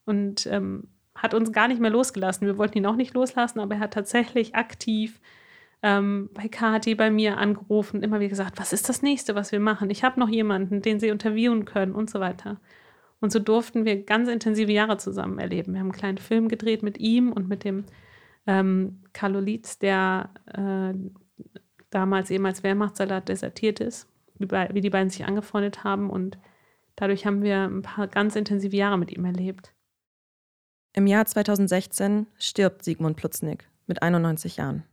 Und 0.06 0.46
ähm, 0.48 0.90
hat 1.16 1.34
uns 1.34 1.52
gar 1.52 1.68
nicht 1.68 1.82
mehr 1.82 1.92
losgelassen. 1.92 2.48
Wir 2.48 2.58
wollten 2.58 2.78
ihn 2.78 2.86
auch 2.86 2.96
nicht 2.96 3.14
loslassen, 3.14 3.60
aber 3.60 3.76
er 3.76 3.82
hat 3.82 3.94
tatsächlich 3.94 4.56
aktiv 4.56 5.20
ähm, 5.84 6.30
bei 6.34 6.48
Kati, 6.48 6.96
bei 6.96 7.12
mir 7.12 7.38
angerufen, 7.38 8.02
immer 8.02 8.22
wieder 8.22 8.30
gesagt, 8.30 8.58
was 8.58 8.72
ist 8.72 8.88
das 8.88 9.02
nächste, 9.02 9.36
was 9.36 9.52
wir 9.52 9.60
machen? 9.60 9.90
Ich 9.90 10.04
habe 10.04 10.20
noch 10.20 10.30
jemanden, 10.30 10.82
den 10.82 11.00
sie 11.00 11.10
interviewen 11.10 11.66
können 11.66 11.94
und 11.94 12.10
so 12.10 12.22
weiter. 12.22 12.60
Und 13.20 13.32
so 13.32 13.40
durften 13.40 13.84
wir 13.84 14.04
ganz 14.04 14.30
intensive 14.30 14.72
Jahre 14.72 14.98
zusammen 14.98 15.40
erleben. 15.40 15.74
Wir 15.74 15.82
haben 15.82 15.88
einen 15.88 16.00
kleinen 16.00 16.18
Film 16.18 16.48
gedreht 16.48 16.84
mit 16.84 16.98
ihm 17.00 17.34
und 17.34 17.50
mit 17.50 17.66
dem 17.66 17.84
ähm, 18.48 19.02
Carlo 19.12 19.42
Lietz, 19.42 19.78
der 19.78 20.30
äh, 20.54 20.94
damals 21.90 22.32
eben 22.32 22.46
als 22.46 22.64
Wehrmachtssalat 22.64 23.28
desertiert 23.28 23.82
ist, 23.82 24.08
wie, 24.40 24.46
bei, 24.46 24.70
wie 24.74 24.82
die 24.82 24.90
beiden 24.90 25.10
sich 25.10 25.26
angefreundet 25.26 25.84
haben. 25.84 26.10
Und 26.10 26.38
dadurch 26.96 27.26
haben 27.26 27.44
wir 27.44 27.66
ein 27.66 27.82
paar 27.82 28.08
ganz 28.08 28.38
intensive 28.38 28.76
Jahre 28.76 28.98
mit 28.98 29.12
ihm 29.12 29.26
erlebt. 29.26 29.74
Im 30.94 31.08
Jahr 31.08 31.26
2016 31.26 32.28
stirbt 32.38 32.86
Sigmund 32.86 33.18
Plutznig 33.18 33.68
mit 33.86 34.02
91 34.02 34.58
Jahren 34.58 34.84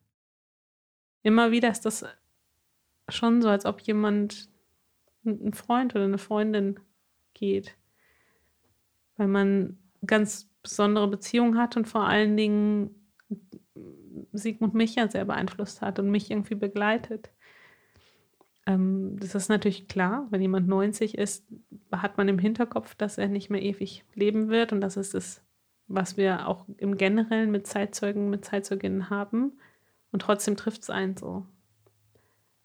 immer 1.23 1.51
wieder 1.51 1.71
ist 1.71 1.85
das 1.85 2.05
schon 3.09 3.43
so, 3.43 3.49
als 3.49 3.67
ob 3.67 3.81
jemand, 3.83 4.49
ein 5.25 5.53
Freund 5.53 5.95
oder 5.95 6.05
eine 6.05 6.19
Freundin 6.19 6.81
geht. 7.35 7.77
Weil 9.17 9.29
man 9.29 9.79
ganz 10.07 10.49
besondere 10.63 11.09
Beziehungen 11.09 11.59
hat 11.59 11.77
und 11.77 11.87
vor 11.87 12.07
allen 12.07 12.37
Dingen 12.37 12.95
Sigmund 14.33 14.75
mich 14.75 14.95
ja 14.95 15.09
sehr 15.09 15.25
beeinflusst 15.25 15.83
hat 15.83 15.99
und 15.99 16.11
mich 16.11 16.31
irgendwie 16.31 16.55
begleitet. 16.55 17.31
Ähm, 18.67 19.17
das 19.19 19.35
ist 19.35 19.49
natürlich 19.49 19.89
klar, 19.89 20.27
wenn 20.31 20.41
jemand 20.41 20.69
90 20.69 21.17
ist, 21.19 21.47
hat 21.93 22.19
man 22.19 22.29
im 22.29 22.39
Hinterkopf, 22.39 22.95
dass 22.95 23.19
er 23.19 23.29
nicht 23.29 23.51
mehr 23.51 23.63
ewig 23.63 24.05
leben 24.15 24.49
wird 24.49 24.73
und 24.73 24.81
das 24.81 24.97
ist 24.97 25.15
es, 25.15 25.43
was 25.89 26.17
wir 26.17 26.47
auch 26.47 26.67
im 26.77 26.97
Generellen 26.97 27.51
mit 27.51 27.67
Zeitzeugen, 27.67 28.31
mit 28.31 28.45
Zeitzeuginnen 28.45 29.11
haben. 29.11 29.59
Und 30.13 30.23
trotzdem 30.23 30.57
trifft 30.57 30.83
es 30.83 30.91
einen 30.91 31.17
so. 31.17 31.47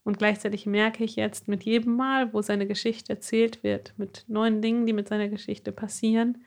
Und 0.03 0.19
gleichzeitig 0.19 0.65
merke 0.65 1.03
ich 1.03 1.15
jetzt 1.15 1.47
mit 1.47 1.63
jedem 1.63 1.95
Mal, 1.95 2.31
wo 2.31 2.41
seine 2.41 2.67
Geschichte 2.67 3.11
erzählt 3.11 3.63
wird, 3.63 3.93
mit 3.97 4.23
neuen 4.27 4.61
Dingen, 4.61 4.85
die 4.85 4.93
mit 4.93 5.07
seiner 5.07 5.29
Geschichte 5.29 5.71
passieren, 5.71 6.43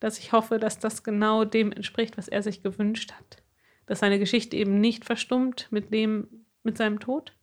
dass 0.00 0.18
ich 0.18 0.32
hoffe, 0.32 0.58
dass 0.58 0.78
das 0.78 1.02
genau 1.02 1.44
dem 1.44 1.70
entspricht, 1.72 2.16
was 2.16 2.28
er 2.28 2.42
sich 2.42 2.62
gewünscht 2.62 3.12
hat. 3.12 3.42
Dass 3.86 4.00
seine 4.00 4.18
Geschichte 4.18 4.56
eben 4.56 4.80
nicht 4.80 5.04
verstummt 5.04 5.68
mit 5.70 5.92
dem, 5.92 6.46
mit 6.62 6.78
seinem 6.78 6.98
Tod, 6.98 7.36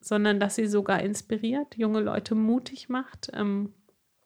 sondern 0.00 0.40
dass 0.40 0.54
sie 0.54 0.66
sogar 0.66 1.02
inspiriert, 1.02 1.76
junge 1.76 2.00
Leute 2.00 2.34
mutig 2.34 2.88
macht, 2.88 3.30
ähm, 3.34 3.74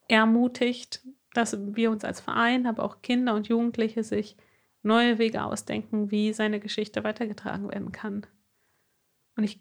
ermutigt, 0.07 1.01
dass 1.33 1.57
wir 1.75 1.91
uns 1.91 2.03
als 2.03 2.19
Verein, 2.21 2.65
aber 2.65 2.83
auch 2.83 3.01
Kinder 3.01 3.35
und 3.35 3.47
Jugendliche 3.47 4.03
sich 4.03 4.35
neue 4.81 5.17
Wege 5.17 5.43
ausdenken, 5.43 6.11
wie 6.11 6.33
seine 6.33 6.59
Geschichte 6.59 7.03
weitergetragen 7.03 7.69
werden 7.69 7.91
kann. 7.91 8.25
Und 9.35 9.43
ich 9.43 9.59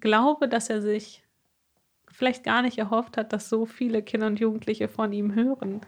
glaube, 0.00 0.48
dass 0.48 0.70
er 0.70 0.82
sich 0.82 1.24
vielleicht 2.08 2.44
gar 2.44 2.62
nicht 2.62 2.78
erhofft 2.78 3.16
hat, 3.16 3.32
dass 3.32 3.48
so 3.48 3.66
viele 3.66 4.02
Kinder 4.02 4.26
und 4.26 4.40
Jugendliche 4.40 4.88
von 4.88 5.12
ihm 5.12 5.34
hören. 5.34 5.80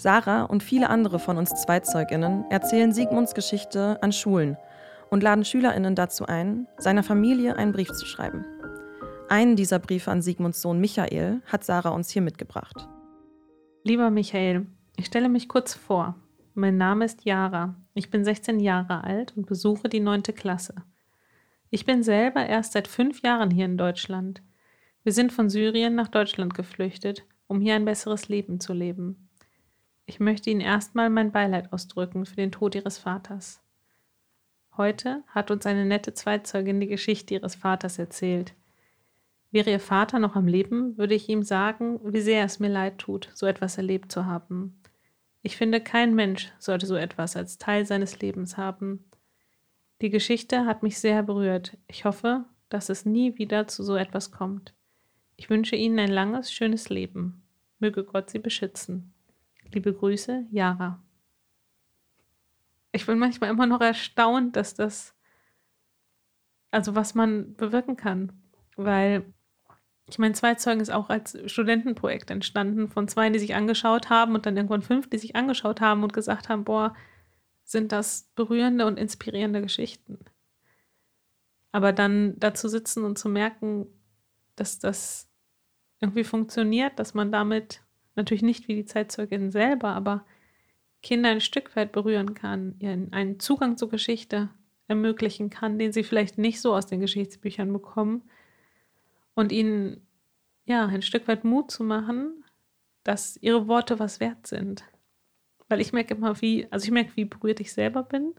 Sarah 0.00 0.44
und 0.44 0.62
viele 0.62 0.88
andere 0.88 1.18
von 1.18 1.36
uns 1.36 1.50
Zweitzeuginnen 1.50 2.50
erzählen 2.50 2.90
Sigmunds 2.90 3.34
Geschichte 3.34 4.02
an 4.02 4.12
Schulen 4.12 4.56
und 5.10 5.22
laden 5.22 5.44
Schülerinnen 5.44 5.94
dazu 5.94 6.24
ein, 6.24 6.66
seiner 6.78 7.02
Familie 7.02 7.56
einen 7.56 7.72
Brief 7.72 7.92
zu 7.92 8.06
schreiben. 8.06 8.46
Einen 9.28 9.56
dieser 9.56 9.78
Briefe 9.78 10.10
an 10.10 10.22
Sigmunds 10.22 10.62
Sohn 10.62 10.80
Michael 10.80 11.42
hat 11.44 11.64
Sarah 11.64 11.90
uns 11.90 12.08
hier 12.08 12.22
mitgebracht. 12.22 12.88
Lieber 13.84 14.08
Michael, 14.10 14.66
ich 14.96 15.04
stelle 15.04 15.28
mich 15.28 15.50
kurz 15.50 15.74
vor. 15.74 16.14
Mein 16.54 16.78
Name 16.78 17.04
ist 17.04 17.26
Jara. 17.26 17.74
Ich 17.92 18.10
bin 18.10 18.24
16 18.24 18.58
Jahre 18.58 19.04
alt 19.04 19.36
und 19.36 19.44
besuche 19.44 19.90
die 19.90 20.00
9. 20.00 20.22
Klasse. 20.22 20.76
Ich 21.68 21.84
bin 21.84 22.02
selber 22.02 22.46
erst 22.46 22.72
seit 22.72 22.88
fünf 22.88 23.20
Jahren 23.20 23.50
hier 23.50 23.66
in 23.66 23.76
Deutschland. 23.76 24.42
Wir 25.02 25.12
sind 25.12 25.30
von 25.30 25.50
Syrien 25.50 25.94
nach 25.94 26.08
Deutschland 26.08 26.54
geflüchtet, 26.54 27.26
um 27.48 27.60
hier 27.60 27.74
ein 27.74 27.84
besseres 27.84 28.30
Leben 28.30 28.60
zu 28.60 28.72
leben. 28.72 29.29
Ich 30.10 30.18
möchte 30.18 30.50
Ihnen 30.50 30.60
erstmal 30.60 31.08
mein 31.08 31.30
Beileid 31.30 31.72
ausdrücken 31.72 32.26
für 32.26 32.34
den 32.34 32.50
Tod 32.50 32.74
Ihres 32.74 32.98
Vaters. 32.98 33.62
Heute 34.76 35.22
hat 35.28 35.52
uns 35.52 35.66
eine 35.66 35.84
nette 35.84 36.14
Zweitzeugin 36.14 36.80
die 36.80 36.88
Geschichte 36.88 37.34
Ihres 37.34 37.54
Vaters 37.54 37.96
erzählt. 37.96 38.54
Wäre 39.52 39.70
Ihr 39.70 39.78
Vater 39.78 40.18
noch 40.18 40.34
am 40.34 40.48
Leben, 40.48 40.98
würde 40.98 41.14
ich 41.14 41.28
ihm 41.28 41.44
sagen, 41.44 42.00
wie 42.02 42.22
sehr 42.22 42.44
es 42.44 42.58
mir 42.58 42.70
leid 42.70 42.98
tut, 42.98 43.30
so 43.34 43.46
etwas 43.46 43.76
erlebt 43.76 44.10
zu 44.10 44.26
haben. 44.26 44.82
Ich 45.42 45.56
finde, 45.56 45.80
kein 45.80 46.16
Mensch 46.16 46.50
sollte 46.58 46.86
so 46.86 46.96
etwas 46.96 47.36
als 47.36 47.58
Teil 47.58 47.86
seines 47.86 48.18
Lebens 48.18 48.56
haben. 48.56 49.04
Die 50.00 50.10
Geschichte 50.10 50.66
hat 50.66 50.82
mich 50.82 50.98
sehr 50.98 51.22
berührt. 51.22 51.78
Ich 51.86 52.04
hoffe, 52.04 52.46
dass 52.68 52.88
es 52.88 53.06
nie 53.06 53.38
wieder 53.38 53.68
zu 53.68 53.84
so 53.84 53.94
etwas 53.94 54.32
kommt. 54.32 54.74
Ich 55.36 55.48
wünsche 55.50 55.76
Ihnen 55.76 56.00
ein 56.00 56.10
langes, 56.10 56.52
schönes 56.52 56.88
Leben. 56.88 57.44
Möge 57.78 58.02
Gott 58.02 58.28
Sie 58.28 58.40
beschützen. 58.40 59.14
Liebe 59.72 59.92
Grüße, 59.94 60.46
Jara. 60.50 61.02
Ich 62.92 63.06
bin 63.06 63.18
manchmal 63.18 63.50
immer 63.50 63.66
noch 63.66 63.80
erstaunt, 63.80 64.56
dass 64.56 64.74
das, 64.74 65.14
also 66.70 66.96
was 66.96 67.14
man 67.14 67.54
bewirken 67.54 67.96
kann, 67.96 68.32
weil 68.76 69.32
ich 70.08 70.18
meine, 70.18 70.34
zwei 70.34 70.56
Zeugen 70.56 70.80
ist 70.80 70.90
auch 70.90 71.08
als 71.08 71.38
Studentenprojekt 71.46 72.30
entstanden 72.30 72.88
von 72.88 73.06
zwei, 73.06 73.30
die 73.30 73.38
sich 73.38 73.54
angeschaut 73.54 74.10
haben 74.10 74.34
und 74.34 74.44
dann 74.44 74.56
irgendwann 74.56 74.82
fünf, 74.82 75.08
die 75.08 75.18
sich 75.18 75.36
angeschaut 75.36 75.80
haben 75.80 76.02
und 76.02 76.12
gesagt 76.12 76.48
haben, 76.48 76.64
boah, 76.64 76.96
sind 77.62 77.92
das 77.92 78.28
berührende 78.34 78.86
und 78.86 78.98
inspirierende 78.98 79.62
Geschichten. 79.62 80.18
Aber 81.70 81.92
dann 81.92 82.34
dazu 82.40 82.66
sitzen 82.66 83.04
und 83.04 83.18
zu 83.18 83.28
merken, 83.28 83.86
dass 84.56 84.80
das 84.80 85.28
irgendwie 86.00 86.24
funktioniert, 86.24 86.98
dass 86.98 87.14
man 87.14 87.30
damit 87.30 87.84
natürlich 88.20 88.42
nicht 88.42 88.68
wie 88.68 88.74
die 88.74 88.84
Zeitzeugin 88.84 89.50
selber, 89.50 89.88
aber 89.90 90.24
Kinder 91.02 91.30
ein 91.30 91.40
Stück 91.40 91.74
weit 91.76 91.92
berühren 91.92 92.34
kann, 92.34 92.74
ihnen 92.78 93.12
einen 93.12 93.40
Zugang 93.40 93.76
zur 93.76 93.88
Geschichte 93.88 94.50
ermöglichen 94.86 95.50
kann, 95.50 95.78
den 95.78 95.92
sie 95.92 96.02
vielleicht 96.02 96.36
nicht 96.36 96.60
so 96.60 96.74
aus 96.74 96.86
den 96.86 97.00
Geschichtsbüchern 97.00 97.72
bekommen 97.72 98.22
und 99.34 99.52
ihnen 99.52 100.06
ja 100.66 100.86
ein 100.86 101.02
Stück 101.02 101.28
weit 101.28 101.44
Mut 101.44 101.70
zu 101.70 101.84
machen, 101.84 102.44
dass 103.04 103.36
ihre 103.36 103.68
Worte 103.68 103.98
was 103.98 104.20
wert 104.20 104.46
sind. 104.46 104.84
Weil 105.68 105.80
ich 105.80 105.92
merke 105.92 106.14
immer, 106.14 106.40
wie, 106.42 106.66
also 106.70 106.84
ich 106.84 106.90
merke, 106.90 107.16
wie 107.16 107.24
berührt 107.24 107.60
ich 107.60 107.72
selber 107.72 108.02
bin, 108.02 108.34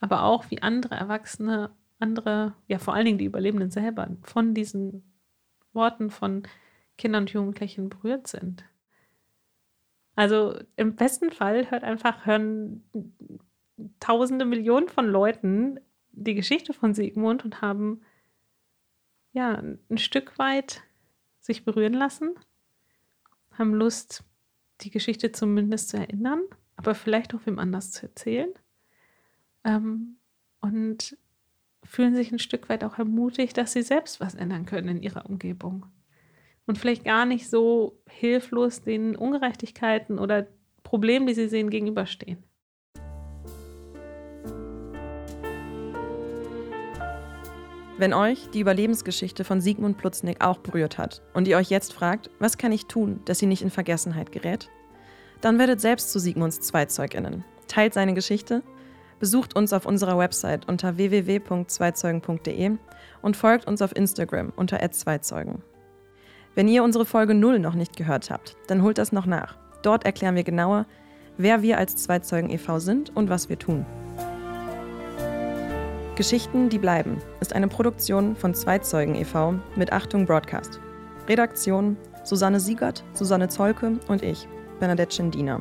aber 0.00 0.24
auch 0.24 0.50
wie 0.50 0.62
andere 0.62 0.94
Erwachsene, 0.94 1.70
andere, 1.98 2.54
ja 2.66 2.78
vor 2.78 2.94
allen 2.94 3.04
Dingen 3.04 3.18
die 3.18 3.26
Überlebenden 3.26 3.70
selber, 3.70 4.08
von 4.22 4.54
diesen 4.54 5.04
Worten 5.72 6.10
von 6.10 6.42
Kindern 6.96 7.24
und 7.24 7.30
Jugendlichen 7.30 7.88
berührt 7.88 8.26
sind. 8.26 8.64
Also 10.16 10.58
im 10.76 10.94
besten 10.94 11.30
Fall 11.30 11.70
hört 11.70 11.82
einfach, 11.82 12.26
hören 12.26 12.84
tausende 14.00 14.44
Millionen 14.44 14.88
von 14.88 15.06
Leuten 15.06 15.80
die 16.12 16.34
Geschichte 16.34 16.72
von 16.72 16.94
Sigmund 16.94 17.44
und 17.44 17.60
haben 17.60 18.02
ja 19.32 19.54
ein 19.54 19.98
Stück 19.98 20.38
weit 20.38 20.82
sich 21.40 21.64
berühren 21.64 21.92
lassen, 21.92 22.34
haben 23.52 23.74
Lust, 23.74 24.24
die 24.80 24.90
Geschichte 24.90 25.32
zumindest 25.32 25.88
zu 25.88 25.96
erinnern, 25.96 26.42
aber 26.76 26.94
vielleicht 26.94 27.34
auch 27.34 27.44
wem 27.44 27.58
anders 27.58 27.90
zu 27.90 28.06
erzählen. 28.06 28.50
Ähm, 29.64 30.16
und 30.60 31.16
fühlen 31.82 32.14
sich 32.14 32.32
ein 32.32 32.38
Stück 32.38 32.68
weit 32.68 32.84
auch 32.84 32.98
ermutigt, 32.98 33.56
dass 33.58 33.72
sie 33.72 33.82
selbst 33.82 34.20
was 34.20 34.34
ändern 34.34 34.66
können 34.66 34.88
in 34.88 35.02
ihrer 35.02 35.26
Umgebung. 35.26 35.86
Und 36.66 36.78
vielleicht 36.78 37.04
gar 37.04 37.26
nicht 37.26 37.50
so 37.50 38.00
hilflos 38.08 38.82
den 38.82 39.16
Ungerechtigkeiten 39.16 40.18
oder 40.18 40.46
Problemen, 40.82 41.26
die 41.26 41.34
sie 41.34 41.48
sehen, 41.48 41.70
gegenüberstehen. 41.70 42.42
Wenn 47.96 48.12
euch 48.12 48.48
die 48.50 48.60
Überlebensgeschichte 48.60 49.44
von 49.44 49.60
Sigmund 49.60 49.98
Plutznik 49.98 50.44
auch 50.44 50.58
berührt 50.58 50.98
hat 50.98 51.22
und 51.32 51.46
ihr 51.46 51.56
euch 51.56 51.70
jetzt 51.70 51.92
fragt, 51.92 52.28
was 52.40 52.58
kann 52.58 52.72
ich 52.72 52.86
tun, 52.86 53.20
dass 53.24 53.38
sie 53.38 53.46
nicht 53.46 53.62
in 53.62 53.70
Vergessenheit 53.70 54.32
gerät, 54.32 54.68
dann 55.40 55.58
werdet 55.58 55.80
selbst 55.80 56.10
zu 56.10 56.18
Sigmunds 56.18 56.60
ZweizeugInnen. 56.60 57.44
Teilt 57.68 57.94
seine 57.94 58.14
Geschichte, 58.14 58.62
besucht 59.20 59.54
uns 59.54 59.72
auf 59.72 59.86
unserer 59.86 60.18
Website 60.18 60.68
unter 60.68 60.96
www.zweizeugen.de 60.96 62.72
und 63.22 63.36
folgt 63.36 63.66
uns 63.66 63.80
auf 63.80 63.94
Instagram 63.94 64.52
unter 64.56 64.80
@zweizeugen. 64.90 65.62
Wenn 66.54 66.68
ihr 66.68 66.84
unsere 66.84 67.04
Folge 67.04 67.34
0 67.34 67.58
noch 67.58 67.74
nicht 67.74 67.96
gehört 67.96 68.30
habt, 68.30 68.56
dann 68.68 68.82
holt 68.82 68.98
das 68.98 69.10
noch 69.10 69.26
nach. 69.26 69.56
Dort 69.82 70.04
erklären 70.04 70.36
wir 70.36 70.44
genauer, 70.44 70.86
wer 71.36 71.62
wir 71.62 71.78
als 71.78 71.96
Zweizeugen 71.96 72.48
e.V. 72.50 72.78
sind 72.78 73.14
und 73.16 73.28
was 73.28 73.48
wir 73.48 73.58
tun. 73.58 73.84
Geschichten, 76.14 76.68
die 76.68 76.78
bleiben, 76.78 77.18
ist 77.40 77.52
eine 77.54 77.66
Produktion 77.66 78.36
von 78.36 78.54
Zweizeugen 78.54 79.16
e.V. 79.16 79.54
mit 79.74 79.92
Achtung 79.92 80.26
Broadcast. 80.26 80.78
Redaktion 81.28 81.96
Susanne 82.22 82.60
Siegert, 82.60 83.04
Susanne 83.14 83.48
Zolke 83.48 83.98
und 84.06 84.22
ich, 84.22 84.46
Bernadette 84.78 85.14
Schendiner. 85.14 85.60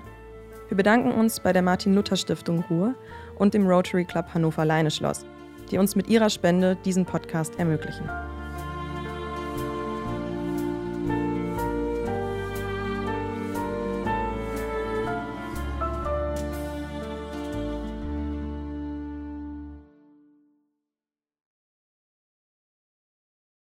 Wir 0.69 0.77
bedanken 0.77 1.11
uns 1.11 1.39
bei 1.39 1.51
der 1.53 1.61
Martin-Luther-Stiftung 1.61 2.63
Ruhr 2.69 2.93
und 3.37 3.53
dem 3.53 3.67
Rotary 3.67 4.05
Club 4.05 4.27
Hannover-Leineschloss, 4.33 5.25
die 5.71 5.77
uns 5.77 5.95
mit 5.95 6.07
ihrer 6.07 6.29
Spende 6.29 6.77
diesen 6.85 7.05
Podcast 7.05 7.57
ermöglichen. 7.57 8.09